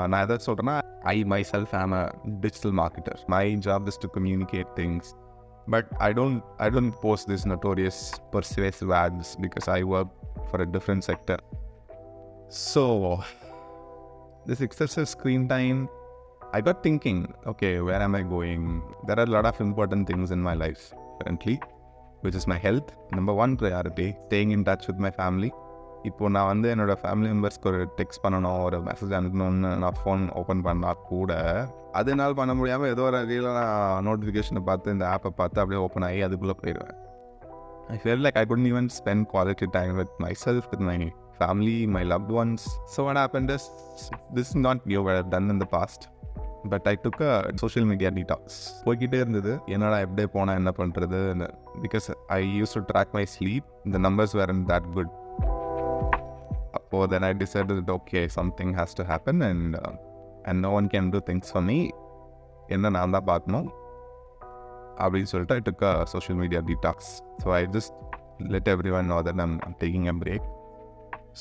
நான் 0.07 0.23
எதாவது 0.25 0.47
சொல்கிறேன்னா 0.47 0.77
I 1.11 1.17
my 1.33 1.41
self 1.51 1.73
am 1.77 1.95
a 1.95 2.05
digital 2.43 2.75
marketer 2.75 3.21
my 3.29 3.45
job 3.67 3.89
is 3.93 4.01
to 4.01 4.11
communicate 4.17 4.71
things 4.79 5.11
but 5.67 5.89
I 6.01 6.11
don't 6.13 6.41
I 6.59 6.71
don't 6.71 6.97
post 7.03 7.29
this 7.33 7.47
notorious 7.53 8.01
persuasive 8.33 8.93
ads 9.01 9.31
because 9.37 9.69
I 9.71 9.83
work 9.87 10.11
for 10.51 10.61
a 10.61 10.69
different 10.69 11.03
sector. 11.03 11.39
So, 12.69 12.85
this 14.47 14.61
excessive 14.61 15.09
screen 15.09 15.43
time, 15.49 15.81
I 16.53 16.61
got 16.61 16.83
thinking, 16.83 17.19
okay, 17.47 17.81
where 17.81 18.01
am 18.01 18.15
I 18.15 18.23
going? 18.23 18.63
There 19.07 19.19
are 19.19 19.25
a 19.25 19.33
lot 19.37 19.47
of 19.47 19.61
important 19.61 20.03
things 20.11 20.31
in 20.31 20.41
my 20.41 20.55
life 20.55 20.83
currently, 21.19 21.57
which 22.23 22.35
is 22.35 22.47
my 22.47 22.57
health. 22.57 22.89
Number 23.13 23.35
one 23.35 23.57
priority, 23.57 24.17
staying 24.27 24.53
in 24.53 24.63
touch 24.65 24.87
with 24.91 25.01
my 25.07 25.13
family. 25.23 25.51
இப்போ 26.09 26.29
நான் 26.35 26.49
வந்து 26.51 26.67
என்னோட 26.73 26.93
family 27.01 27.29
மெம்பர்ஸ்க்கு 27.31 27.69
ஒரு 27.71 27.81
text 27.99 28.23
பண்ணணும் 28.25 28.59
ஒரு 28.67 28.79
message 28.89 29.15
அனுப்பணும்னு 29.19 29.71
நான் 29.85 29.99
phone 30.01 30.23
open 30.41 30.63
பண்ணால் 30.67 31.01
கூட 31.09 31.33
அது 31.99 32.13
என்னால் 32.13 32.39
பண்ண 32.41 32.53
முடியாமல் 32.59 32.91
ஏதோ 32.95 33.05
ஒரு 33.09 33.17
வகையில் 33.21 33.49
நான் 33.59 34.07
நோட்டிஃபிகேஷனை 34.09 34.63
பார்த்து 34.69 34.95
இந்த 34.97 35.07
ஆப்பை 35.15 35.33
பார்த்து 35.41 35.63
அப்படியே 35.63 35.81
ஓப்பன் 35.87 36.07
ஆகி 36.09 36.21
அதுக்குள்ளே 36.27 36.57
போயிடுவேன் 36.63 36.95
I 37.95 37.99
felt 38.05 38.21
like 38.25 38.37
I 38.41 38.45
couldn't 38.49 38.69
even 38.71 38.87
spend 38.99 39.21
quality 39.33 39.67
time 39.77 39.97
with 40.01 40.11
myself, 40.25 40.65
with 40.73 40.83
my 40.89 40.97
family, 41.41 41.77
my 41.97 42.03
loved 42.13 42.31
ones. 42.31 42.63
So 42.93 43.05
what 43.07 43.17
happened 43.17 43.51
is, 43.51 43.65
this 44.37 44.49
is 44.51 44.57
not 44.67 44.87
new 44.91 45.03
what 45.07 45.17
I've 45.21 45.31
done 45.37 45.49
in 45.55 45.59
the 45.65 45.69
past. 45.77 46.01
But 46.71 46.87
I 46.91 46.95
took 47.05 47.23
a 47.27 47.33
social 47.63 47.87
media 47.91 48.11
detox 48.17 48.59
போய்கிட்டே 48.85 49.19
இருந்தது 49.23 49.53
என்னடா 49.75 49.99
எப்படியே 50.07 50.29
போனால் 50.35 50.59
என்ன 50.61 50.71
பண்ணுறது 50.79 51.21
because 51.85 52.07
I 52.37 52.41
use 52.59 52.75
to 52.77 52.83
track 52.91 53.15
my 53.19 53.25
sleep 53.35 53.69
இந்த 53.85 53.99
numbers 54.07 54.35
where 54.39 54.53
and 54.55 54.67
that 54.73 54.89
good 54.97 55.13
அப்போது 56.79 57.09
then 57.13 57.27
I 57.31 57.33
decided 57.45 57.93
okay 57.97 58.23
something 58.39 58.75
has 58.81 58.97
to 59.01 59.07
happen 59.13 59.43
and 59.49 59.77
and 60.49 60.61
no 60.67 60.73
one 60.81 60.91
can 60.95 61.11
do 61.15 61.21
things 61.29 61.53
for 61.53 61.67
me 61.71 61.79
என்ன 62.69 62.91
நான் 62.97 63.17
தான் 63.17 63.29
பார்க்கணும் 63.33 63.69
அப்படின்னு 65.03 65.31
சொல்லிட்டு 65.33 65.57
I 65.59 65.63
took 65.69 65.87
a 65.91 65.95
social 66.15 66.39
media 66.43 66.63
detox 66.71 67.13
so 67.43 67.49
I 67.59 67.63
just 67.77 67.97
let 68.55 68.71
every 68.75 68.93
one 68.99 69.11
know 69.15 69.21
that 69.29 69.43
I'm 69.47 69.57
taking 69.83 70.09
a 70.09 70.17
break 70.23 70.47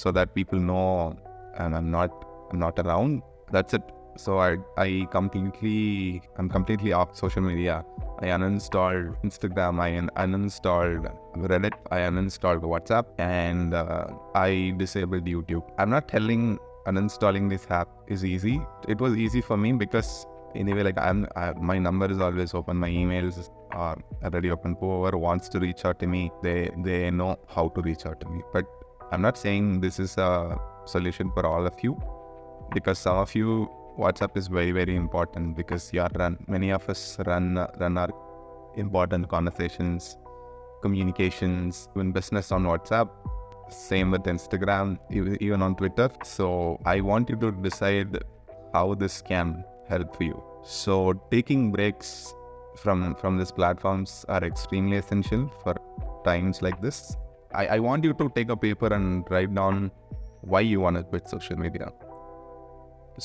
so 0.01 0.09
that 0.19 0.33
people 0.39 0.61
know 0.71 0.81
and 1.57 1.75
I'm 1.75 1.91
not 1.97 2.15
I'm 2.49 2.59
not 2.59 2.79
around. 2.79 3.21
That's 3.47 3.73
it. 3.73 3.85
so 4.16 4.38
I 4.38 4.56
I 4.76 5.06
completely 5.10 6.22
I'm 6.36 6.48
completely 6.48 6.92
off 6.92 7.16
social 7.16 7.42
media. 7.42 7.84
I 8.20 8.26
uninstalled 8.26 9.16
Instagram. 9.22 9.80
I 9.80 9.90
uninstalled 10.24 11.12
Reddit. 11.36 11.72
I 11.90 12.00
uninstalled 12.00 12.60
WhatsApp, 12.60 13.06
and 13.18 13.74
uh, 13.74 14.06
I 14.34 14.74
disabled 14.76 15.24
YouTube. 15.24 15.64
I'm 15.78 15.90
not 15.90 16.08
telling 16.08 16.58
uninstalling 16.86 17.48
this 17.48 17.66
app 17.70 17.88
is 18.08 18.24
easy. 18.24 18.60
It 18.88 19.00
was 19.00 19.16
easy 19.16 19.40
for 19.40 19.56
me 19.56 19.72
because 19.72 20.26
anyway, 20.54 20.82
like 20.82 20.98
I'm 20.98 21.26
I, 21.36 21.52
my 21.54 21.78
number 21.78 22.10
is 22.10 22.20
always 22.20 22.54
open. 22.54 22.76
My 22.76 22.90
emails 22.90 23.50
are 23.72 23.98
already 24.22 24.50
open. 24.50 24.76
Whoever 24.78 25.18
wants 25.18 25.48
to 25.50 25.58
reach 25.58 25.84
out 25.84 25.98
to 26.00 26.06
me, 26.06 26.30
they 26.42 26.70
they 26.78 27.10
know 27.10 27.38
how 27.48 27.68
to 27.70 27.82
reach 27.82 28.06
out 28.06 28.20
to 28.20 28.28
me. 28.28 28.42
But 28.52 28.66
I'm 29.10 29.22
not 29.22 29.36
saying 29.36 29.80
this 29.80 29.98
is 29.98 30.16
a 30.18 30.58
solution 30.84 31.30
for 31.32 31.46
all 31.46 31.66
of 31.66 31.74
you 31.82 32.00
because 32.72 32.98
some 32.98 33.16
of 33.16 33.34
you 33.34 33.70
WhatsApp 33.98 34.36
is 34.36 34.48
very 34.48 34.72
very 34.72 34.96
important 34.96 35.56
because 35.56 35.92
you 35.92 36.04
run 36.14 36.38
many 36.48 36.70
of 36.70 36.88
us 36.88 37.18
run 37.26 37.66
run 37.78 37.98
our 37.98 38.10
important 38.76 39.28
conversations, 39.28 40.16
communications, 40.80 41.88
even 41.94 42.12
business 42.12 42.52
on 42.52 42.64
WhatsApp. 42.64 43.10
Same 43.68 44.10
with 44.10 44.22
Instagram, 44.22 44.98
even 45.10 45.62
on 45.62 45.74
Twitter. 45.76 46.10
So 46.24 46.80
I 46.84 47.00
want 47.00 47.30
you 47.30 47.36
to 47.36 47.52
decide 47.52 48.18
how 48.72 48.94
this 48.94 49.22
can 49.22 49.64
help 49.88 50.20
you. 50.20 50.42
So 50.64 51.12
taking 51.30 51.72
breaks 51.72 52.34
from 52.76 53.14
from 53.16 53.38
these 53.38 53.52
platforms 53.52 54.24
are 54.28 54.42
extremely 54.42 54.96
essential 54.96 55.50
for 55.62 55.74
times 56.24 56.62
like 56.62 56.80
this. 56.80 57.16
I, 57.54 57.66
I 57.66 57.78
want 57.80 58.04
you 58.04 58.14
to 58.14 58.30
take 58.34 58.48
a 58.48 58.56
paper 58.56 58.86
and 58.86 59.24
write 59.30 59.54
down 59.54 59.90
why 60.40 60.60
you 60.60 60.80
want 60.80 60.96
to 60.96 61.02
quit 61.02 61.28
social 61.28 61.58
media. 61.58 61.92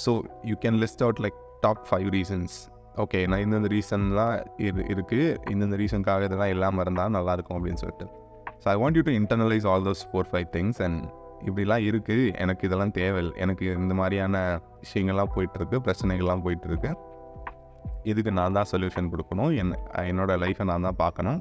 So 0.03 0.12
you 0.51 0.56
can 0.63 0.79
list 0.84 1.03
out 1.06 1.22
like 1.25 1.38
top 1.65 1.84
five 1.89 2.10
reasons 2.17 2.56
okay 3.03 3.20
நான் 3.32 3.41
இந்தந்த 3.46 3.70
ரீசன்லாம் 3.74 4.36
இரு 4.67 4.84
இருக்குது 4.94 5.25
இந்தந்த 5.53 5.75
ரீசனுக்காக 5.82 6.27
இதெல்லாம் 6.27 6.51
இல்லாமல் 6.53 6.84
இருந்தால் 6.84 7.13
நல்லாயிருக்கும் 7.17 7.58
அப்படின்னு 7.58 7.82
சொல்லிட்டு. 7.84 8.06
So 8.62 8.67
I 8.74 8.75
want 8.84 8.98
you 9.00 9.03
to 9.10 9.13
internalise 9.22 9.65
all 9.72 9.86
those 9.88 10.01
four 10.12 10.29
five 10.32 10.48
things 10.56 10.79
and 10.86 11.01
இப்படிலாம் 11.48 11.84
இருக்குது 11.89 12.24
எனக்கு 12.44 12.63
இதெல்லாம் 12.67 12.94
தேவை 13.00 13.22
எனக்கு 13.44 13.65
இந்த 13.82 13.96
மாதிரியான 14.00 14.36
விஷயங்கள்லாம் 14.86 15.32
போயிட்டுருக்கு 15.36 15.79
பிரச்சனைகள்லாம் 15.88 16.44
போயிட்டுருக்கு. 16.46 16.91
இதுக்கு 18.12 18.32
நான் 18.39 18.58
தான் 18.58 18.70
சொல்யூஷன் 18.72 19.12
கொடுக்கணும். 19.13 19.51
என் 19.62 19.74
என்னோடய 20.12 20.41
லைஃப்பை 20.44 20.65
நான் 20.72 20.88
தான் 20.88 21.00
பார்க்கணும். 21.03 21.39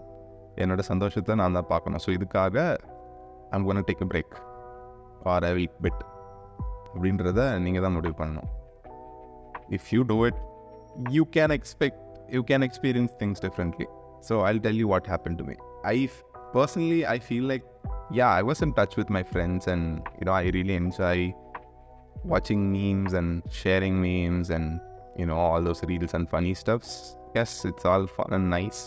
என்னோடய 0.65 0.87
சந்தோஷத்தை 0.93 1.35
நான் 1.43 1.57
தான் 1.59 1.71
பார்க்கணும். 1.73 2.03
ஸோ 2.05 2.11
இதுக்காக 2.19 2.67
I'm 3.57 3.67
gonna 3.69 3.83
take 3.91 4.05
a 4.07 4.11
break 4.13 4.37
or 5.33 5.47
I 5.51 5.53
will 5.59 5.75
bit 5.87 6.03
அப்படின்றத 6.94 7.44
நீங்கள் 7.66 7.86
தான் 7.88 7.96
முடிவு 7.98 8.16
பண்ணணும் 8.22 8.50
if 9.78 9.90
you 9.96 10.04
do 10.12 10.18
it 10.30 10.40
you 11.18 11.26
can 11.38 11.56
expect 11.58 12.02
you 12.38 12.42
can 12.52 12.66
experience 12.70 13.14
things 13.22 13.44
differently 13.48 13.88
so 14.30 14.36
I 14.50 14.52
tell 14.68 14.82
you 14.84 14.90
what 14.94 15.10
happen 15.14 15.38
to 15.42 15.46
me 15.50 15.56
I 15.96 15.98
personally 16.58 17.02
I 17.16 17.18
feel 17.28 17.50
like 17.54 17.68
yeah, 18.12 18.30
I 18.30 18.42
was 18.42 18.62
in 18.62 18.74
touch 18.74 18.98
with 18.98 19.10
my 19.10 19.24
friends, 19.24 19.68
and 19.68 19.84
you 20.20 20.26
know, 20.26 20.34
I 20.34 20.50
really 20.50 20.76
enjoy 20.76 21.34
watching 22.24 22.72
memes 22.72 23.14
and 23.14 23.42
sharing 23.50 23.96
memes 24.02 24.50
and 24.50 24.66
you 25.18 25.26
know 25.26 25.38
all 25.38 25.62
those 25.62 25.82
reels 25.84 26.14
and 26.14 26.30
funny 26.30 26.54
stuffs. 26.54 26.92
Yes, 27.36 27.64
it's 27.66 27.86
all 27.86 28.06
fun 28.08 28.34
and 28.34 28.50
nice. 28.50 28.80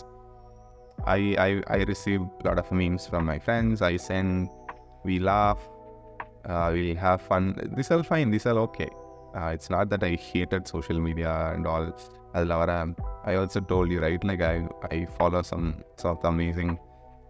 I 1.05 1.35
I, 1.47 1.49
I 1.77 1.83
receive 1.83 2.21
a 2.21 2.47
lot 2.47 2.59
of 2.59 2.71
memes 2.71 3.07
from 3.07 3.25
my 3.25 3.39
friends. 3.39 3.81
I 3.81 3.97
send, 3.97 4.49
we 5.03 5.19
laugh, 5.19 5.61
uh, 6.45 6.69
we 6.73 6.93
have 6.95 7.21
fun. 7.21 7.43
These 7.75 7.91
are 7.91 8.03
fine. 8.03 8.29
These 8.29 8.45
are 8.45 8.57
okay. 8.59 8.89
Uh, 9.35 9.49
it's 9.49 9.69
not 9.69 9.89
that 9.89 10.03
I 10.03 10.15
hated 10.27 10.67
social 10.67 10.99
media 10.99 11.31
and 11.53 11.65
all. 11.67 11.87
Laura, 12.43 12.77
I 13.23 13.35
also 13.35 13.59
told 13.61 13.89
you 13.89 13.99
right. 14.01 14.21
Like 14.23 14.41
I 14.43 14.55
I 14.91 15.05
follow 15.17 15.41
some 15.43 15.67
some 15.95 16.11
of 16.11 16.21
the 16.21 16.29
amazing 16.29 16.71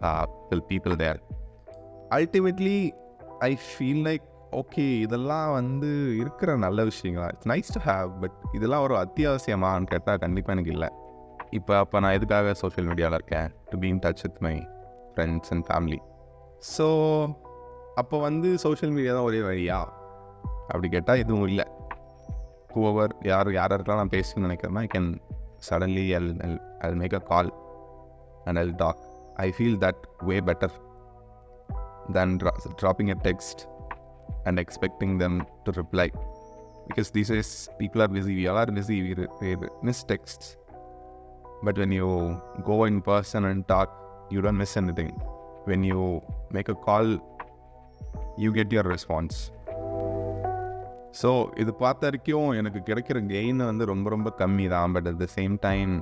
uh, 0.02 0.24
people 0.68 0.96
there. 0.96 1.18
Ultimately 2.16 2.78
I 3.46 3.52
feel 3.62 4.02
like 4.08 4.26
okay 4.60 4.84
இதெல்லாம் 5.04 5.48
வந்து 5.56 5.88
இருக்கிற 6.22 6.50
நல்ல 6.64 6.80
விஷயங்களா 6.90 7.28
it's 7.32 7.48
nice 7.52 7.72
to 7.76 7.80
have 7.88 8.10
but 8.22 8.36
இதெல்லாம் 8.56 8.84
ஒரு 8.86 8.94
அத்தியாவசியமான்னு 9.04 9.90
கேட்டால் 9.92 10.20
கண்டிப்பாக 10.24 10.56
எனக்கு 10.56 10.72
இல்லை 10.76 10.90
இப்போ 11.58 11.72
அப்போ 11.82 11.96
நான் 12.04 12.16
எதுக்காக 12.18 12.54
சோஷியல் 12.62 12.88
மீடியாவில் 12.90 13.18
இருக்கேன் 13.20 13.48
to 13.72 13.78
be 13.84 13.88
in 13.94 14.00
touch 14.06 14.22
with 14.26 14.38
my 14.48 14.54
friends 15.14 15.52
and 15.54 15.66
family 15.70 16.00
so 16.74 16.86
அப்போ 17.95 18.19
வந்து 18.19 18.57
சோஷியல் 18.57 18.93
மீடியா 18.93 19.13
தான் 19.13 19.23
ஒரே 19.23 19.41
வழியா? 19.41 19.79
அப்படி 20.67 20.89
கேட்டால் 20.89 21.17
எதுவும் 21.17 21.47
இல்லை. 21.47 21.65
ஹூவர் 22.73 23.11
யார் 23.23 23.47
யாரெல்லாம் 23.47 23.95
நான் 23.95 24.09
பேசணும்னு 24.09 24.47
நினைக்கிறேன்னா 24.47 24.79
I 24.79 24.87
can 24.87 25.21
suddenly 25.69 26.13
I'll 26.13 26.41
I'll 26.41 26.59
I'll 26.79 26.95
make 26.95 27.13
a 27.13 27.19
call 27.19 27.51
and 28.45 28.57
I'll 28.57 28.75
talk 28.75 29.01
I 29.35 29.51
feel 29.51 29.77
that 29.77 29.95
way 30.23 30.39
better 30.39 30.71
than 32.11 32.37
dropping 32.81 33.09
a 33.09 33.15
text 33.23 33.61
and 34.43 34.59
expecting 34.59 35.17
them 35.19 35.45
to 35.63 35.71
reply 35.71 36.07
because 36.87 37.11
these 37.11 37.31
is 37.31 37.69
people 37.79 38.01
are 38.01 38.09
busy 38.09 38.35
we 38.35 38.47
are 38.47 38.71
busy 38.71 39.01
we 39.01 39.67
miss 39.81 40.05
text 40.07 40.59
but 41.63 41.77
when 41.77 41.91
you 41.91 42.37
go 42.63 42.87
in 42.87 43.01
person 43.01 43.45
and 43.45 43.65
talk 43.65 43.93
you 44.31 44.41
don't 44.41 44.57
miss 44.57 44.77
anything 44.91 45.13
when 45.67 45.83
you 45.83 46.19
make 46.51 46.69
a 46.69 46.73
call 46.73 47.21
you 48.43 48.51
get 48.57 48.73
your 48.75 48.89
response 48.95 49.39
so 51.21 51.29
இது 51.61 51.71
பார்த்த 51.83 52.07
வரைக்கும் 52.07 52.49
எனக்கு 52.59 52.79
கிடைக்கிற 52.89 53.19
gain 53.33 53.61
வந்து 53.69 53.85
ரொம்ப 53.93 54.09
ரொம்ப 54.09 54.29
கம்மி 54.41 54.65
தான் 54.75 54.93
but 54.95 55.07
at 55.11 55.21
the 55.23 55.27
same 55.37 55.55
time 55.67 55.93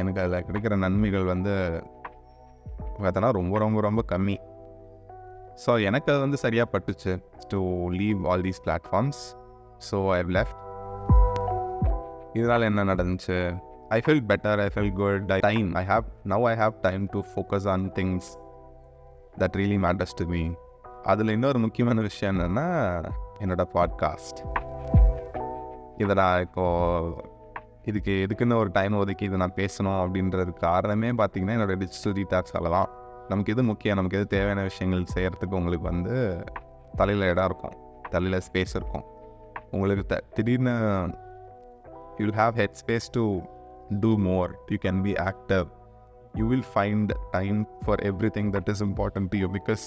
எனக்கு 0.00 0.20
அதில் 0.22 0.44
கிடைக்கிற 0.46 0.76
நன்மைகள் 0.84 1.26
வந்து 1.32 1.54
பார்த்தோன்னா 3.02 3.30
ரொம்ப 3.38 3.58
ரொம்ப 3.58 3.80
ரொம்ப 3.80 4.02
கம்மி. 4.12 4.36
ஸோ 5.64 5.72
எனக்கு 5.88 6.08
அது 6.12 6.20
வந்து 6.20 6.38
சரியாக 6.44 6.68
பட்டுச்சு. 6.72 7.12
To 7.52 7.60
leave 8.00 8.20
all 8.30 8.44
these 8.46 8.60
platforms 8.66 9.20
so 9.88 9.98
I 10.16 10.18
left 10.38 10.58
இதனால் 12.38 12.68
என்ன 12.70 12.84
நடந்துச்சு? 12.92 13.36
I 13.96 13.98
feel 14.04 14.24
better 14.30 14.60
I 14.64 14.68
feel 14.74 14.94
good 15.02 15.30
I 15.36 15.38
time 15.48 15.68
I 15.80 15.84
have 15.92 16.06
now 16.32 16.44
I 16.52 16.54
have 16.62 16.74
time 16.86 17.04
to 17.14 17.20
focus 17.32 17.68
on 17.74 17.84
things 17.98 18.28
that 19.42 19.56
really 19.60 19.78
matters 19.86 20.16
to 20.20 20.26
me 20.34 20.42
அதில் 21.06 21.28
இன்னொரு 21.28 21.58
முக்கியமான 21.58 22.00
விஷயம் 22.00 22.38
என்னென்னா 22.38 22.66
என்னோடய 23.38 23.66
podcast 23.74 24.40
இதை 25.96 26.14
நான் 26.14 26.40
இப்போது 26.40 27.24
இதுக்கு 27.84 28.26
எதுக்குன்னு 28.26 28.56
ஒரு 28.56 28.70
டைம் 28.72 28.94
ஒதுக்கி 28.96 29.24
இதை 29.24 29.38
நான் 29.38 29.56
பேசணும் 29.56 30.00
அப்படின்றது 30.02 30.52
காரணமே 30.52 31.10
பார்த்தீங்கன்னா 31.10 31.54
என்னோடய 31.56 31.76
டிஜிட்டல் 31.76 32.12
ரீசார்ஜால் 32.12 32.70
தான். 32.70 32.88
நமக்கு 33.28 33.52
எது 33.52 33.62
முக்கியம் 33.62 33.96
நமக்கு 33.96 34.18
எது 34.18 34.26
தேவையான 34.26 34.62
விஷயங்கள் 34.62 35.04
செய்கிறதுக்கு 35.14 35.58
உங்களுக்கு 35.60 35.84
வந்து 35.84 36.44
தலையில் 36.96 37.28
இடம் 37.28 37.44
இருக்கும் 37.44 37.76
தலையில் 38.10 38.40
ஸ்பேஸ் 38.40 38.74
இருக்கும். 38.74 39.04
உங்களுக்கு 39.70 40.06
த 40.06 40.22
திடீர்னு 40.34 40.74
you 42.18 42.26
have 42.26 42.52
head 42.52 42.76
space 42.86 43.08
to 43.12 43.24
do 44.00 44.18
more 44.18 44.58
you 44.68 44.76
can 44.76 45.02
be 45.02 45.12
active 45.12 45.66
you 46.34 46.46
will 46.46 46.68
find 46.74 47.12
time 47.30 47.66
for 47.84 48.00
everything 48.38 48.50
that 48.56 48.68
is 48.68 48.84
important 48.84 49.30
to 49.30 49.38
you 49.38 49.48
because 49.50 49.86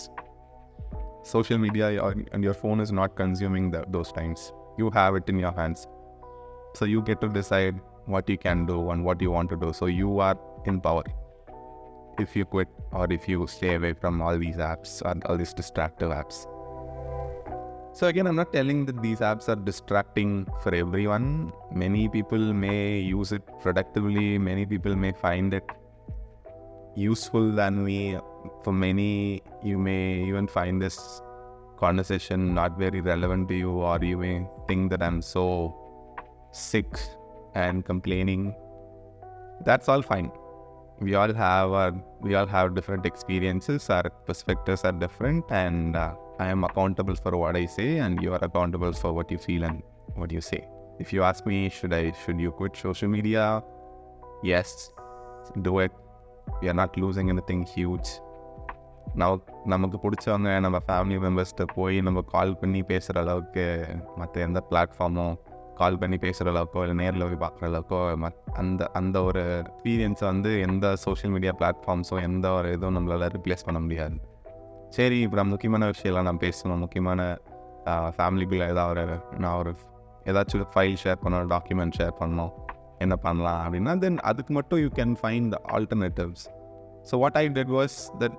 social 1.23 1.57
media 1.57 2.03
and 2.31 2.43
your 2.43 2.53
phone 2.53 2.79
is 2.79 2.91
not 2.91 3.15
consuming 3.15 3.71
the, 3.71 3.85
those 3.89 4.11
times. 4.11 4.51
You 4.77 4.89
have 4.91 5.15
it 5.15 5.27
in 5.27 5.39
your 5.39 5.51
hands. 5.51 5.87
So 6.75 6.85
you 6.85 7.01
get 7.01 7.21
to 7.21 7.29
decide 7.29 7.79
what 8.05 8.29
you 8.29 8.37
can 8.37 8.65
do 8.65 8.91
and 8.91 9.03
what 9.03 9.21
you 9.21 9.31
want 9.31 9.49
to 9.49 9.55
do. 9.57 9.73
So 9.73 9.87
you 9.87 10.19
are 10.19 10.37
in 10.65 10.81
power. 10.81 11.03
If 12.19 12.35
you 12.35 12.45
quit 12.45 12.67
or 12.91 13.11
if 13.11 13.27
you 13.27 13.47
stay 13.47 13.75
away 13.75 13.93
from 13.93 14.21
all 14.21 14.37
these 14.37 14.57
apps 14.57 15.01
and 15.09 15.23
all 15.25 15.37
these 15.37 15.53
distractive 15.53 16.09
apps. 16.09 16.47
So 17.93 18.07
again, 18.07 18.27
I'm 18.27 18.35
not 18.35 18.53
telling 18.53 18.85
that 18.85 19.01
these 19.01 19.19
apps 19.19 19.49
are 19.49 19.55
distracting 19.55 20.47
for 20.61 20.73
everyone. 20.73 21.51
Many 21.73 22.07
people 22.07 22.37
may 22.37 22.99
use 22.99 23.31
it 23.31 23.41
productively. 23.61 24.37
Many 24.37 24.65
people 24.65 24.95
may 24.95 25.11
find 25.11 25.53
it 25.53 25.63
useful 26.95 27.51
than 27.51 27.83
me. 27.83 28.17
For 28.63 28.73
many, 28.73 29.41
you 29.63 29.77
may 29.77 30.23
even 30.23 30.47
find 30.47 30.81
this 30.81 31.21
conversation 31.77 32.53
not 32.53 32.77
very 32.77 33.01
relevant 33.01 33.47
to 33.49 33.55
you, 33.55 33.71
or 33.71 33.99
you 34.03 34.17
may 34.17 34.47
think 34.67 34.89
that 34.91 35.01
I'm 35.01 35.21
so 35.21 35.75
sick 36.51 36.87
and 37.55 37.85
complaining. 37.85 38.53
That's 39.65 39.89
all 39.89 40.01
fine. 40.01 40.31
We 40.99 41.15
all 41.15 41.33
have 41.33 41.71
our, 41.71 41.93
we 42.21 42.35
all 42.35 42.45
have 42.45 42.75
different 42.75 43.05
experiences. 43.05 43.89
Our 43.89 44.09
perspectives 44.09 44.83
are 44.83 44.91
different, 44.91 45.45
and 45.49 45.95
uh, 45.95 46.13
I 46.39 46.47
am 46.47 46.63
accountable 46.63 47.15
for 47.15 47.37
what 47.37 47.55
I 47.55 47.65
say, 47.65 47.97
and 47.99 48.21
you 48.21 48.33
are 48.33 48.43
accountable 48.43 48.93
for 48.93 49.13
what 49.13 49.31
you 49.31 49.37
feel 49.37 49.63
and 49.63 49.81
what 50.15 50.31
you 50.31 50.41
say. 50.41 50.67
If 50.99 51.13
you 51.13 51.23
ask 51.23 51.45
me, 51.45 51.69
should 51.69 51.93
I, 51.93 52.11
should 52.25 52.39
you 52.39 52.51
quit 52.51 52.75
social 52.75 53.07
media? 53.07 53.63
Yes, 54.43 54.91
do 55.61 55.79
it 55.79 55.91
we 56.61 56.69
are 56.69 56.73
not 56.73 56.97
losing 56.97 57.29
anything 57.29 57.65
huge 57.65 58.09
நமக்கு 59.15 59.51
நமக்கு 59.65 59.97
பிடிச்சவங்க 60.03 60.49
நம்ம 60.59 60.77
family 60.87 61.17
மெம்பர்ஸ்கிட்ட 61.25 61.65
போய் 61.75 61.97
நம்ம 62.01 62.19
கால் 62.33 62.57
பண்ணி 62.57 62.81
பேசுகிற 62.81 63.19
அளவுக்கு 63.21 63.65
மற்ற 64.17 64.41
எந்த 64.41 64.59
பிளாட்ஃபார்மும் 64.69 65.35
கால் 65.75 65.99
பண்ணி 65.99 66.17
பேசுகிற 66.17 66.51
அளவுக்கோ 66.53 66.81
இல்லை 66.85 66.95
நேரில் 67.01 67.25
போய் 67.27 67.41
பார்க்குற 67.43 67.65
அளவுக்கோ 67.69 67.99
மத் 68.23 68.39
அந்த 68.61 68.89
அந்த 68.99 69.17
ஒரு 69.23 69.43
எக்ஸ்பீரியன்ஸை 69.61 70.25
வந்து 70.31 70.51
எந்த 70.67 70.95
சோஷியல் 71.05 71.33
மீடியா 71.35 71.53
பிளாட்ஃபார்ம்ஸும் 71.59 72.23
எந்த 72.29 72.47
ஒரு 72.51 72.71
இதுவும் 72.77 72.97
நம்மளால் 72.97 73.33
ரிப்ளேஸ் 73.35 73.65
பண்ண 73.67 73.79
முடியாது. 73.79 74.17
சரி 74.89 75.19
இப்போ 75.21 75.37
நம்ம 75.37 75.53
முக்கியமான 75.55 75.87
விஷயம்லாம் 75.93 76.27
நான் 76.29 76.43
பேசணும். 76.47 76.81
முக்கியமான 76.85 77.21
ஃபேமிலிக்குள்ளே 78.17 78.67
ஏதாவது 78.73 78.91
ஒரு 78.93 79.05
நான் 79.43 79.57
ஒரு 79.61 79.71
ஏதாச்சும் 80.29 80.71
ஃபைல் 80.73 80.99
ஷேர் 81.03 81.21
பண்ணணும் 81.23 81.51
டாக்குமெண்ட் 81.55 81.97
ஷேர் 81.99 82.15
பண்ணணும் 82.21 82.53
என்ன 83.03 83.15
பண்ணலாம் 83.25 83.59
அப்படின்னா 83.65 83.93
தென் 83.97 84.19
அதுக்கு 84.29 84.53
மட்டும் 84.53 84.79
you 84.79 84.89
can 84.99 85.15
find 85.21 85.53
alternatives 85.75 86.45
so 87.09 87.17
what 87.19 87.37
I 87.41 87.45
did 87.57 87.73
was 87.77 87.97
that 88.19 88.37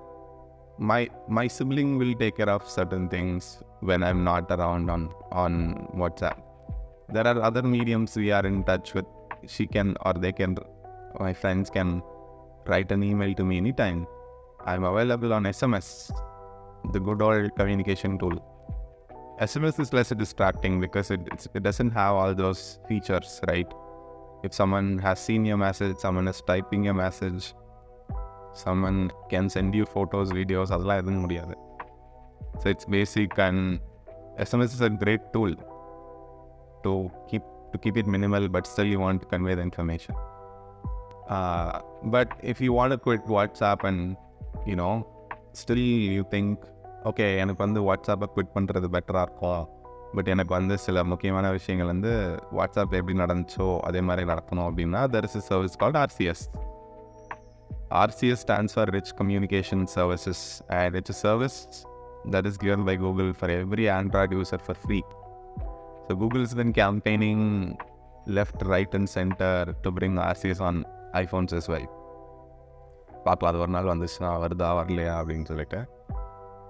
my 0.81 1.07
my 1.27 1.47
sibling 1.47 1.97
will 1.99 2.13
take 2.15 2.37
care 2.37 2.49
of 2.49 2.67
certain 2.67 3.07
things 3.07 3.59
when 3.81 4.03
I'm 4.03 4.23
not 4.23 4.51
around 4.55 4.89
on 4.89 5.09
on 5.31 5.87
WhatsApp. 5.95 6.37
There 7.09 7.27
are 7.31 7.39
other 7.49 7.61
mediums 7.61 8.15
we 8.15 8.31
are 8.31 8.45
in 8.45 8.63
touch 8.63 8.95
with. 8.95 9.05
She 9.47 9.67
can 9.67 9.95
or 10.05 10.13
they 10.13 10.31
can 10.31 10.57
my 11.19 11.33
friends 11.33 11.69
can 11.69 12.01
write 12.65 12.91
an 12.91 13.03
email 13.03 13.35
to 13.35 13.43
me 13.43 13.57
anytime. 13.57 14.07
I'm 14.65 14.83
available 14.83 15.33
on 15.33 15.43
SMS, 15.43 16.11
the 16.93 16.99
good 16.99 17.21
old 17.21 17.55
communication 17.55 18.17
tool. 18.17 18.39
SMS 19.39 19.79
is 19.79 19.93
less 19.93 20.09
distracting 20.09 20.81
because 20.81 21.11
it 21.11 21.47
it 21.53 21.61
doesn't 21.61 21.91
have 21.91 22.15
all 22.15 22.33
those 22.33 22.79
features, 22.87 23.39
right? 23.47 23.71
If 24.43 24.53
someone 24.55 24.97
has 24.99 25.19
seen 25.19 25.45
your 25.45 25.57
message, 25.57 25.97
someone 25.97 26.27
is 26.27 26.41
typing 26.41 26.83
your 26.83 26.95
message, 26.95 27.53
someone 28.63 29.01
can 29.31 29.49
send 29.55 29.75
you 29.79 29.85
photos 29.93 30.31
videos 30.39 30.73
அதெல்லாம் 30.75 30.99
எதுவும் 31.01 31.23
முடியாது. 31.25 31.55
So 32.61 32.65
it's 32.67 32.89
basic 32.95 33.37
and 33.47 33.63
SMS 34.43 34.73
is 34.77 34.85
a 34.89 34.91
great 35.03 35.25
tool 35.31 35.55
to 36.81 36.93
keep 37.31 37.47
to 37.71 37.79
keep 37.85 37.99
it 38.01 38.11
minimal 38.15 38.47
but 38.55 38.67
still 38.73 38.91
you 38.93 38.99
want 39.05 39.21
to 39.23 39.29
convey 39.33 39.55
the 39.59 39.63
information 39.69 40.19
but 42.15 42.33
if 42.51 42.61
you 42.67 42.71
want 42.79 43.01
quit 43.07 43.27
WhatsApp 43.37 43.85
and 43.91 44.05
you know 44.71 44.89
still 45.61 45.85
you 46.17 46.23
think 46.35 46.61
okay 47.09 47.27
எனக்கு 47.43 47.61
வந்து 47.65 47.79
வாட்ஸ்அப்பை 47.89 48.27
quit 48.33 48.55
பண்ணுறது 48.57 48.87
பெட்டராக 48.95 49.25
இருக்கும் 49.27 49.63
but 50.15 50.27
எனக்கு 50.27 50.53
வந்து 50.53 50.75
சில 50.85 51.03
முக்கியமான 51.03 51.51
விஷயங்கள் 51.51 51.91
வந்து 51.93 52.11
வாட்ஸ்அப் 52.57 52.95
எப்படி 52.99 53.13
நடந்துச்சோ 53.23 53.67
அதே 53.89 54.01
மாதிரி 54.01 54.25
நடக்கணும் 54.31 54.67
அப்படின்னா 54.69 55.01
there 55.13 55.27
is 55.27 55.37
is 55.39 55.47
service 55.51 55.77
called 55.83 55.99
RCS 56.03 56.43
RCS 57.91 58.37
stands 58.37 58.73
for 58.73 58.85
Rich 58.85 59.15
Communication 59.17 59.85
Services, 59.85 60.61
and 60.69 60.95
it's 60.95 61.09
a 61.09 61.13
service 61.13 61.85
that 62.31 62.45
is 62.45 62.57
given 62.57 62.85
by 62.85 62.95
Google 62.95 63.33
for 63.33 63.49
every 63.49 63.89
Android 63.89 64.31
user 64.31 64.57
for 64.57 64.75
free. 64.75 65.03
So 66.07 66.15
Google 66.15 66.39
has 66.39 66.53
been 66.53 66.71
campaigning 66.71 67.77
left, 68.27 68.61
right, 68.63 68.93
and 68.93 69.09
center 69.09 69.75
to 69.83 69.91
bring 69.91 70.15
RCS 70.15 70.61
on 70.61 70.85
iPhones 71.13 71.53
as 71.53 71.67
well. 71.67 71.87
பார்க்கலாம் 73.23 73.51
அது 73.53 73.61
ஒரு 73.61 73.71
நாள் 73.71 73.89
வந்துச்சுன்னா 73.91 74.29
வருதா 74.43 74.69
வரலையா 74.77 75.15
அப்படின்னு 75.17 75.45
சொல்லிட்டு 75.45 75.79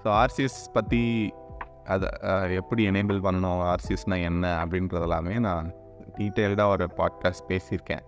so 0.04 0.08
RCS 0.22 0.60
பற்றி 0.74 1.34
அதை 1.84 2.10
எப்படி 2.54 2.90
எனேபிள் 2.90 3.20
பண்ணணும் 3.28 3.62
ஆர்சிஎஸ்னால் 3.72 4.22
என்ன 4.22 4.66
அப்படின்றதெல்லாமே 4.66 5.40
நான் 5.40 5.74
டீட்டெயில்டாக 6.18 6.68
ஒரு 6.68 6.88
பாட்காஸ்ட் 6.98 7.48
பேசியிருக்கேன் 7.48 8.04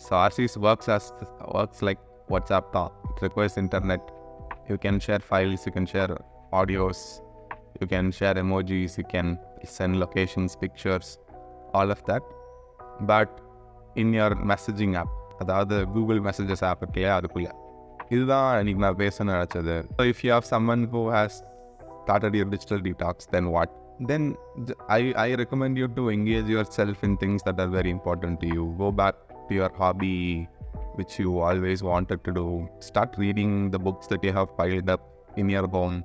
So 0.00 0.16
RCS 0.16 0.56
works 0.58 0.88
as 0.88 1.12
works 1.56 1.80
like 1.82 2.00
WhatsApp 2.28 2.72
talk. 2.72 2.92
It 3.10 3.22
requires 3.22 3.56
internet. 3.56 4.02
You 4.68 4.78
can 4.78 4.98
share 5.00 5.20
files, 5.20 5.64
you 5.66 5.72
can 5.72 5.86
share 5.86 6.08
audios, 6.52 7.00
you 7.80 7.86
can 7.86 8.10
share 8.10 8.34
emojis, 8.34 8.98
you 8.98 9.04
can 9.04 9.38
send 9.64 10.00
locations, 10.04 10.56
pictures, 10.56 11.18
all 11.72 11.90
of 11.90 12.04
that. 12.06 12.22
But 13.02 13.40
in 13.96 14.12
your 14.12 14.32
messaging 14.52 14.94
app, 15.02 15.12
அதாவது 15.42 15.76
Google 15.94 16.20
messages 16.26 16.62
app 16.68 16.80
இருக்கலையா 16.82 17.10
அதுக்குள்ளே 17.18 17.50
இதுதான் 18.14 18.46
இன்னைக்கு 18.60 18.82
நான் 18.84 19.00
பேசணும்னு 19.02 19.34
நினச்சது 19.36 19.74
so 19.96 20.04
if 20.12 20.22
you 20.26 20.30
have 20.36 20.48
someone 20.54 20.84
who 20.94 21.02
has 21.16 21.36
started 22.06 22.34
your 22.38 22.44
digital 22.44 22.78
detox, 22.78 23.26
then 23.34 23.50
what? 23.50 23.70
Then 24.10 24.36
I, 24.88 25.12
I 25.16 25.34
recommend 25.34 25.76
you 25.76 25.88
to 25.88 26.10
engage 26.10 26.48
yourself 26.56 27.02
in 27.02 27.16
things 27.16 27.42
that 27.46 27.58
are 27.58 27.66
very 27.66 27.90
important 27.90 28.40
to 28.42 28.46
you. 28.46 28.64
Go 28.78 28.92
back 28.92 29.16
to 29.50 29.54
your 29.54 29.70
hobby, 29.80 30.48
which 30.94 31.18
you 31.18 31.38
always 31.38 31.82
wanted 31.82 32.24
to 32.24 32.32
do. 32.32 32.68
Start 32.80 33.14
reading 33.18 33.70
the 33.70 33.78
books 33.78 34.06
that 34.06 34.22
you 34.24 34.32
have 34.32 34.56
piled 34.56 34.90
up 34.90 35.02
in 35.36 35.48
your 35.48 35.66
home. 35.68 36.04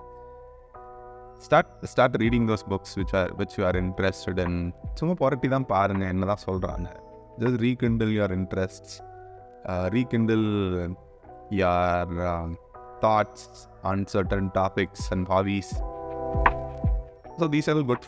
Start 1.40 1.68
start 1.84 2.16
reading 2.20 2.46
those 2.46 2.64
books 2.64 2.96
which 2.96 3.14
are 3.14 3.30
which 3.40 3.58
you 3.58 3.66
are 3.70 3.78
interested 3.86 4.40
in. 4.46 4.74
சும்மா 5.00 5.14
புரட்டி 5.22 5.48
தான் 5.56 5.70
பாருங்க 5.76 6.06
என்னதான் 6.16 6.44
சொல்றாங்க 6.50 6.90
just 7.42 7.58
rekindle 7.66 8.12
your 8.20 8.30
interests 8.40 8.92
uh, 9.66 9.90
rekindle 9.96 10.48
your 11.62 12.08
um, 12.32 12.58
thoughts 13.04 13.68
on 13.84 14.06
certain 14.16 14.50
topics 14.60 15.12
and 15.14 15.28
hobbies 15.28 15.70
so 17.40 17.48
these 17.48 17.68
are 17.68 17.76
all 17.76 17.88
good 17.92 18.04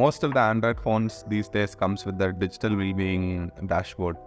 Most 0.00 0.24
of 0.26 0.34
the 0.36 0.40
Android 0.50 0.80
phones 0.84 1.16
these 1.30 1.50
days 1.56 1.74
comes 1.82 2.04
with 2.08 2.18
the 2.22 2.26
digital 2.42 2.76
wellbeing 2.80 3.26
dashboard 3.72 4.20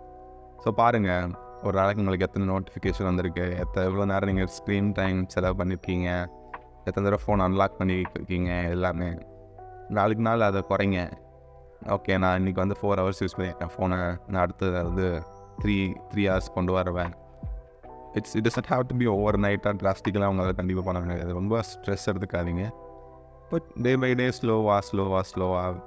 so 0.63 0.71
பாருங்கள் 0.79 1.31
ஒரு 1.65 1.75
நாளைக்கு 1.79 2.01
உங்களுக்கு 2.01 2.25
எத்தனை 2.27 2.45
notification 2.51 3.07
வந்திருக்கு 3.09 3.45
எத்தனை 3.63 3.83
எவ்வளோ 3.89 4.05
நேரம் 4.11 4.29
நீங்கள் 4.31 4.51
ஸ்க்ரீன் 4.57 4.89
டைம் 4.99 5.19
செலவு 5.33 5.55
பண்ணியிருக்கீங்க 5.61 6.09
எத்தனை 6.87 7.03
தடவை 7.05 7.19
ஃபோன் 7.23 7.43
அன்லாக் 7.45 7.77
பண்ணியிருக்கீங்க 7.79 8.49
எல்லாமே. 8.75 9.09
நாளுக்கு 9.97 10.23
நாள் 10.27 10.47
அதை 10.49 10.61
குறைங்க. 10.71 10.99
ஓகே 11.95 12.13
நான் 12.23 12.37
இன்றைக்கி 12.39 12.59
வந்து 12.63 12.77
ஃபோர் 12.79 12.99
ஹவர்ஸ் 13.01 13.21
யூஸ் 13.23 13.35
பண்ணியிருக்கேன் 13.37 13.71
ஃபோனை 13.75 13.97
நான் 14.31 14.41
அடுத்தது 14.45 14.75
வந்து 14.89 15.07
த்ரீ 15.61 15.77
த்ரீ 16.11 16.23
ஹவர்ஸ் 16.29 16.55
கொண்டு 16.57 16.71
வருவேன். 16.77 17.13
It's 18.19 18.35
it 18.37 18.45
doesn't 18.47 18.69
have 18.73 18.83
to 18.91 18.95
be 19.01 19.07
over 19.15 19.37
நைட்டாக 19.45 19.73
டிராஸ்டிக்கலாக 19.81 20.29
அவங்க 20.29 20.43
அதை 20.45 20.53
கண்டிப்பாக 20.59 20.85
பண்ண 20.87 20.99
முடியாது. 21.03 21.33
ரொம்ப 21.41 21.63
ஸ்ட்ரெஸ் 21.71 22.07
எடுத்துக்காதீங்க. 22.11 22.65
But 23.51 23.83
day 23.83 23.95
by 23.95 24.15
day, 24.15 24.31
slower, 24.31 24.81
slower, 24.81 25.23
slower. 25.23 25.81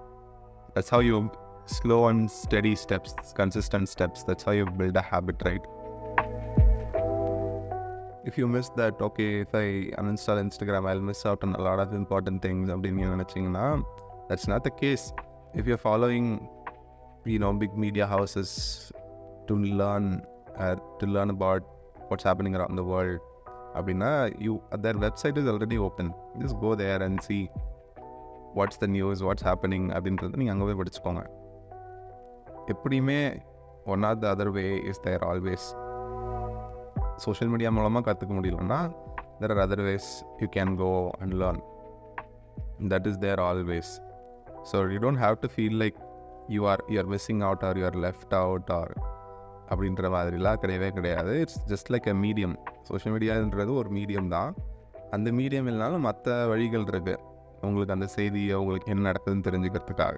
That's 0.75 0.89
how 0.89 1.01
you 1.01 1.31
slow 1.67 2.07
and 2.07 2.31
steady 2.31 2.77
steps, 2.77 3.15
consistent 3.35 3.89
steps. 3.89 4.23
That's 4.23 4.45
how 4.45 4.53
you 4.53 4.67
build 4.67 4.97
a 4.97 5.03
habit, 5.03 5.43
right? 5.45 5.61
If 8.25 8.39
you 8.39 8.47
miss 8.47 8.69
that, 8.77 9.01
okay, 9.01 9.41
if 9.41 9.55
I 9.55 9.91
uninstall 10.01 10.39
Instagram, 10.39 10.89
I'll 10.89 11.01
miss 11.01 11.27
out 11.27 11.43
on 11.43 11.55
a 11.55 11.61
lot 11.61 11.81
of 11.81 11.93
important 11.95 12.43
things. 12.43 12.69
That's 14.29 14.47
not 14.47 14.63
the 14.63 14.71
case. 14.71 15.13
If 15.55 15.67
you're 15.67 15.79
following, 15.79 16.49
you 17.25 17.39
know, 17.39 17.53
big 17.53 17.77
media 17.77 18.07
houses 18.07 18.93
to 19.49 19.57
learn, 19.57 20.23
uh, 20.57 20.77
to 21.01 21.07
learn 21.07 21.31
about 21.31 21.63
what's 22.09 22.23
happening 22.23 22.55
around 22.55 22.77
the 22.77 22.85
world, 22.85 23.19
அப்படின்னா 23.75 24.11
you 24.41 24.61
their 24.83 24.97
website 25.05 25.39
is 25.41 25.49
already 25.53 25.77
open 25.77 26.11
Just 26.39 26.57
go 26.61 26.75
there 26.75 27.03
and 27.03 27.21
see 27.21 27.51
what's 28.55 28.79
the 28.79 28.87
news 28.87 29.23
what's 29.25 29.47
happening 29.49 29.89
அப்படின்றத 29.97 30.37
நீங்கள் 30.37 30.55
அங்கே 30.55 30.67
போய் 30.69 30.79
படிச்சுக்கோங்க. 30.81 31.23
எப்படியுமே 32.67 33.41
one 33.85 34.03
or 34.03 34.19
the 34.19 34.35
other 34.35 34.51
way 34.51 34.83
is 34.83 35.01
there 35.01 35.23
always 35.23 35.67
social 37.17 37.53
media 37.53 37.71
மூலமாக 37.71 38.13
கற்றுக்க 38.13 38.33
முடியலன்னா 38.41 38.93
there 39.41 39.51
are 39.51 39.69
other 39.69 39.83
ways 39.83 40.25
you 40.39 40.49
can 40.57 40.75
go 40.77 41.11
and 41.21 41.33
learn 41.33 41.63
that 42.89 43.07
is 43.07 43.19
there 43.19 43.39
always 43.39 43.93
so 44.73 44.93
you 44.93 44.99
don't 44.99 45.23
have 45.25 45.35
to 45.41 45.49
feel 45.57 45.79
like 45.85 45.99
you 46.49 46.69
are 46.69 46.85
you 46.89 46.99
are 46.99 47.09
missing 47.09 47.41
out 47.41 47.65
or 47.65 47.79
you 47.79 47.85
are 47.85 47.97
left 47.97 48.35
out 48.35 48.71
or 48.71 48.93
அப்படின்ற 49.71 50.11
மாதிரிலாம் 50.17 50.61
கிடையவே 50.63 50.91
கிடையாது. 50.91 51.41
It's 51.41 51.59
just 51.67 51.91
like 51.93 52.09
a 52.09 52.15
medium 52.15 52.57
social 52.89 53.15
மீடியான்றது 53.15 53.73
ஒரு 53.81 53.91
medium 53.97 54.33
தான். 54.37 54.51
அந்த 55.17 55.29
medium 55.39 55.69
இல்லைனாலும் 55.71 56.07
மற்ற 56.09 56.35
வழிகள் 56.53 56.87
இருக்குது 56.93 57.15
உங்களுக்கு 57.67 57.95
அந்த 57.97 58.07
செய்தியை 58.17 58.57
உங்களுக்கு 58.63 58.93
என்ன 58.95 59.05
நடக்குதுன்னு 59.11 59.47
தெரிஞ்சுக்கிறதுக்காக. 59.47 60.17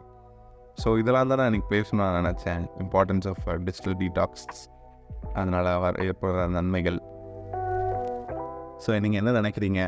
ஸோ 0.82 0.88
இதெல்லாம் 1.00 1.30
தான் 1.30 1.40
நான் 1.40 1.50
எனக்கு 1.52 1.68
பேசணும்னு 1.74 2.04
நான் 2.06 2.18
நினச்சேன். 2.20 2.62
இம்பார்ட்டன்ஸ் 2.82 3.26
ஆஃப் 3.30 3.44
டிஜிட்டல் 3.66 3.96
டீடாக்ஸ் 4.02 4.46
அதனால் 5.38 5.70
வர 5.84 6.04
ஏற்படுற 6.08 6.46
நன்மைகள். 6.58 6.98
ஸோ 8.84 8.88
நீங்கள் 9.04 9.20
என்ன 9.22 9.32
நினைக்கிறீங்க? 9.40 9.80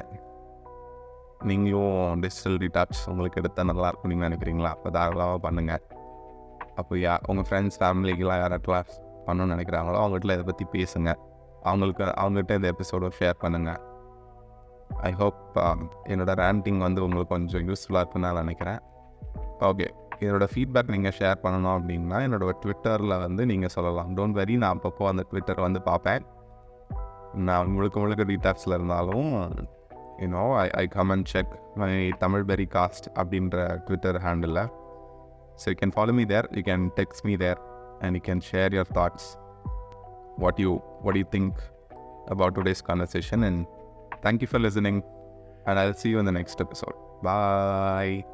நீங்களும் 1.51 2.21
டிஜிட்டல் 2.25 2.59
டீடாக்ஸ் 2.63 3.03
உங்களுக்கு 3.13 3.41
எடுத்தால் 3.43 3.71
நல்லாயிருக்கும் 3.71 4.13
நீங்கள் 4.13 4.29
நினைக்கிறீங்களா? 4.29 4.71
அப்போ 4.77 4.91
தாராளமாக 4.97 5.41
பண்ணுங்கள் 5.47 5.85
அப்போ 6.81 6.95
யா 7.05 7.15
உங்கள் 7.31 7.47
ஃப்ரெண்ட்ஸ் 7.49 7.79
ஃபேமிலிக்கெலாம் 7.81 8.41
யாராட்டெலாம் 8.43 8.91
பண்ணணும்னு 9.27 9.55
நினைக்கிறாங்களோ 9.55 9.99
அவங்ககிட்ட 10.03 10.37
இதை 10.39 10.47
பற்றி 10.51 10.65
பேசுங்கள் 10.77 11.19
அவங்களுக்கு 11.69 12.05
அவங்ககிட்ட 12.23 12.59
இந்த 12.59 12.69
எபிசோடை 12.75 13.09
ஷேர் 13.19 13.41
பண்ணுங்கள் 13.45 13.81
ஐ 15.09 15.13
ஹோப் 15.21 15.41
என்னோடய 16.13 16.37
ரேண்டிங் 16.43 16.81
வந்து 16.87 17.03
உங்களுக்கு 17.05 17.33
கொஞ்சம் 17.35 17.67
யூஸ்ஃபுல்லாக 17.69 18.03
இருக்குன்னு 18.03 18.29
நான் 18.29 18.41
நினைக்கிறேன். 18.45 18.81
ஓகே 19.69 19.87
என்னோடய 20.25 20.51
ஃபீட்பேக் 20.53 20.93
நீங்கள் 20.95 21.17
ஷேர் 21.19 21.43
பண்ணணும் 21.45 21.75
அப்படின்னா 21.77 22.19
என்னோடய 22.27 22.55
ட்விட்டரில் 22.63 23.17
வந்து 23.27 23.43
நீங்கள் 23.53 23.73
சொல்லலாம். 23.77 24.11
டோன்ட் 24.17 24.39
வெரி 24.41 24.57
நான் 24.63 24.75
அப்பப்போ 24.77 25.07
அந்த 25.13 25.23
ட்விட்டர் 25.31 25.67
வந்து 25.67 25.83
பார்ப்பேன். 25.91 26.25
நான் 27.49 27.73
முழுக்க 27.75 27.97
முழுக்க 28.01 28.23
டீடாக்ஸில் 28.31 28.77
இருந்தாலும் 28.79 29.29
you know 30.23 30.43
I 30.63 30.67
I 30.83 30.85
come 30.97 31.11
and 31.15 31.29
check 31.33 31.53
my 31.81 31.91
Tamil 32.25 32.45
peri 32.51 32.67
cost 32.77 33.07
அப்படின்ற 33.19 33.57
Twitter 33.87 34.19
handle 34.27 34.61
so 35.61 35.67
you 35.73 35.77
can 35.83 35.95
follow 35.97 36.15
me 36.19 36.25
there 36.33 36.49
you 36.57 36.63
can 36.71 36.85
text 36.99 37.25
me 37.29 37.35
there 37.45 37.61
and 38.01 38.17
you 38.19 38.23
can 38.29 38.43
share 38.51 38.75
your 38.77 38.93
thoughts 38.99 39.29
what 40.45 40.61
you 40.61 40.73
what 41.03 41.13
do 41.13 41.19
you 41.19 41.29
think 41.31 41.55
about 42.29 42.55
today's 42.55 42.81
conversation? 42.81 43.45
And 43.45 43.67
thank 44.23 44.41
you 44.41 44.47
for 44.47 44.59
listening 44.59 45.03
and 45.67 45.79
i'll 45.79 45.95
see 45.95 46.09
you 46.09 46.19
in 46.19 46.25
the 46.25 46.33
next 46.33 46.61
episode. 46.61 46.95
Bye 47.23 48.25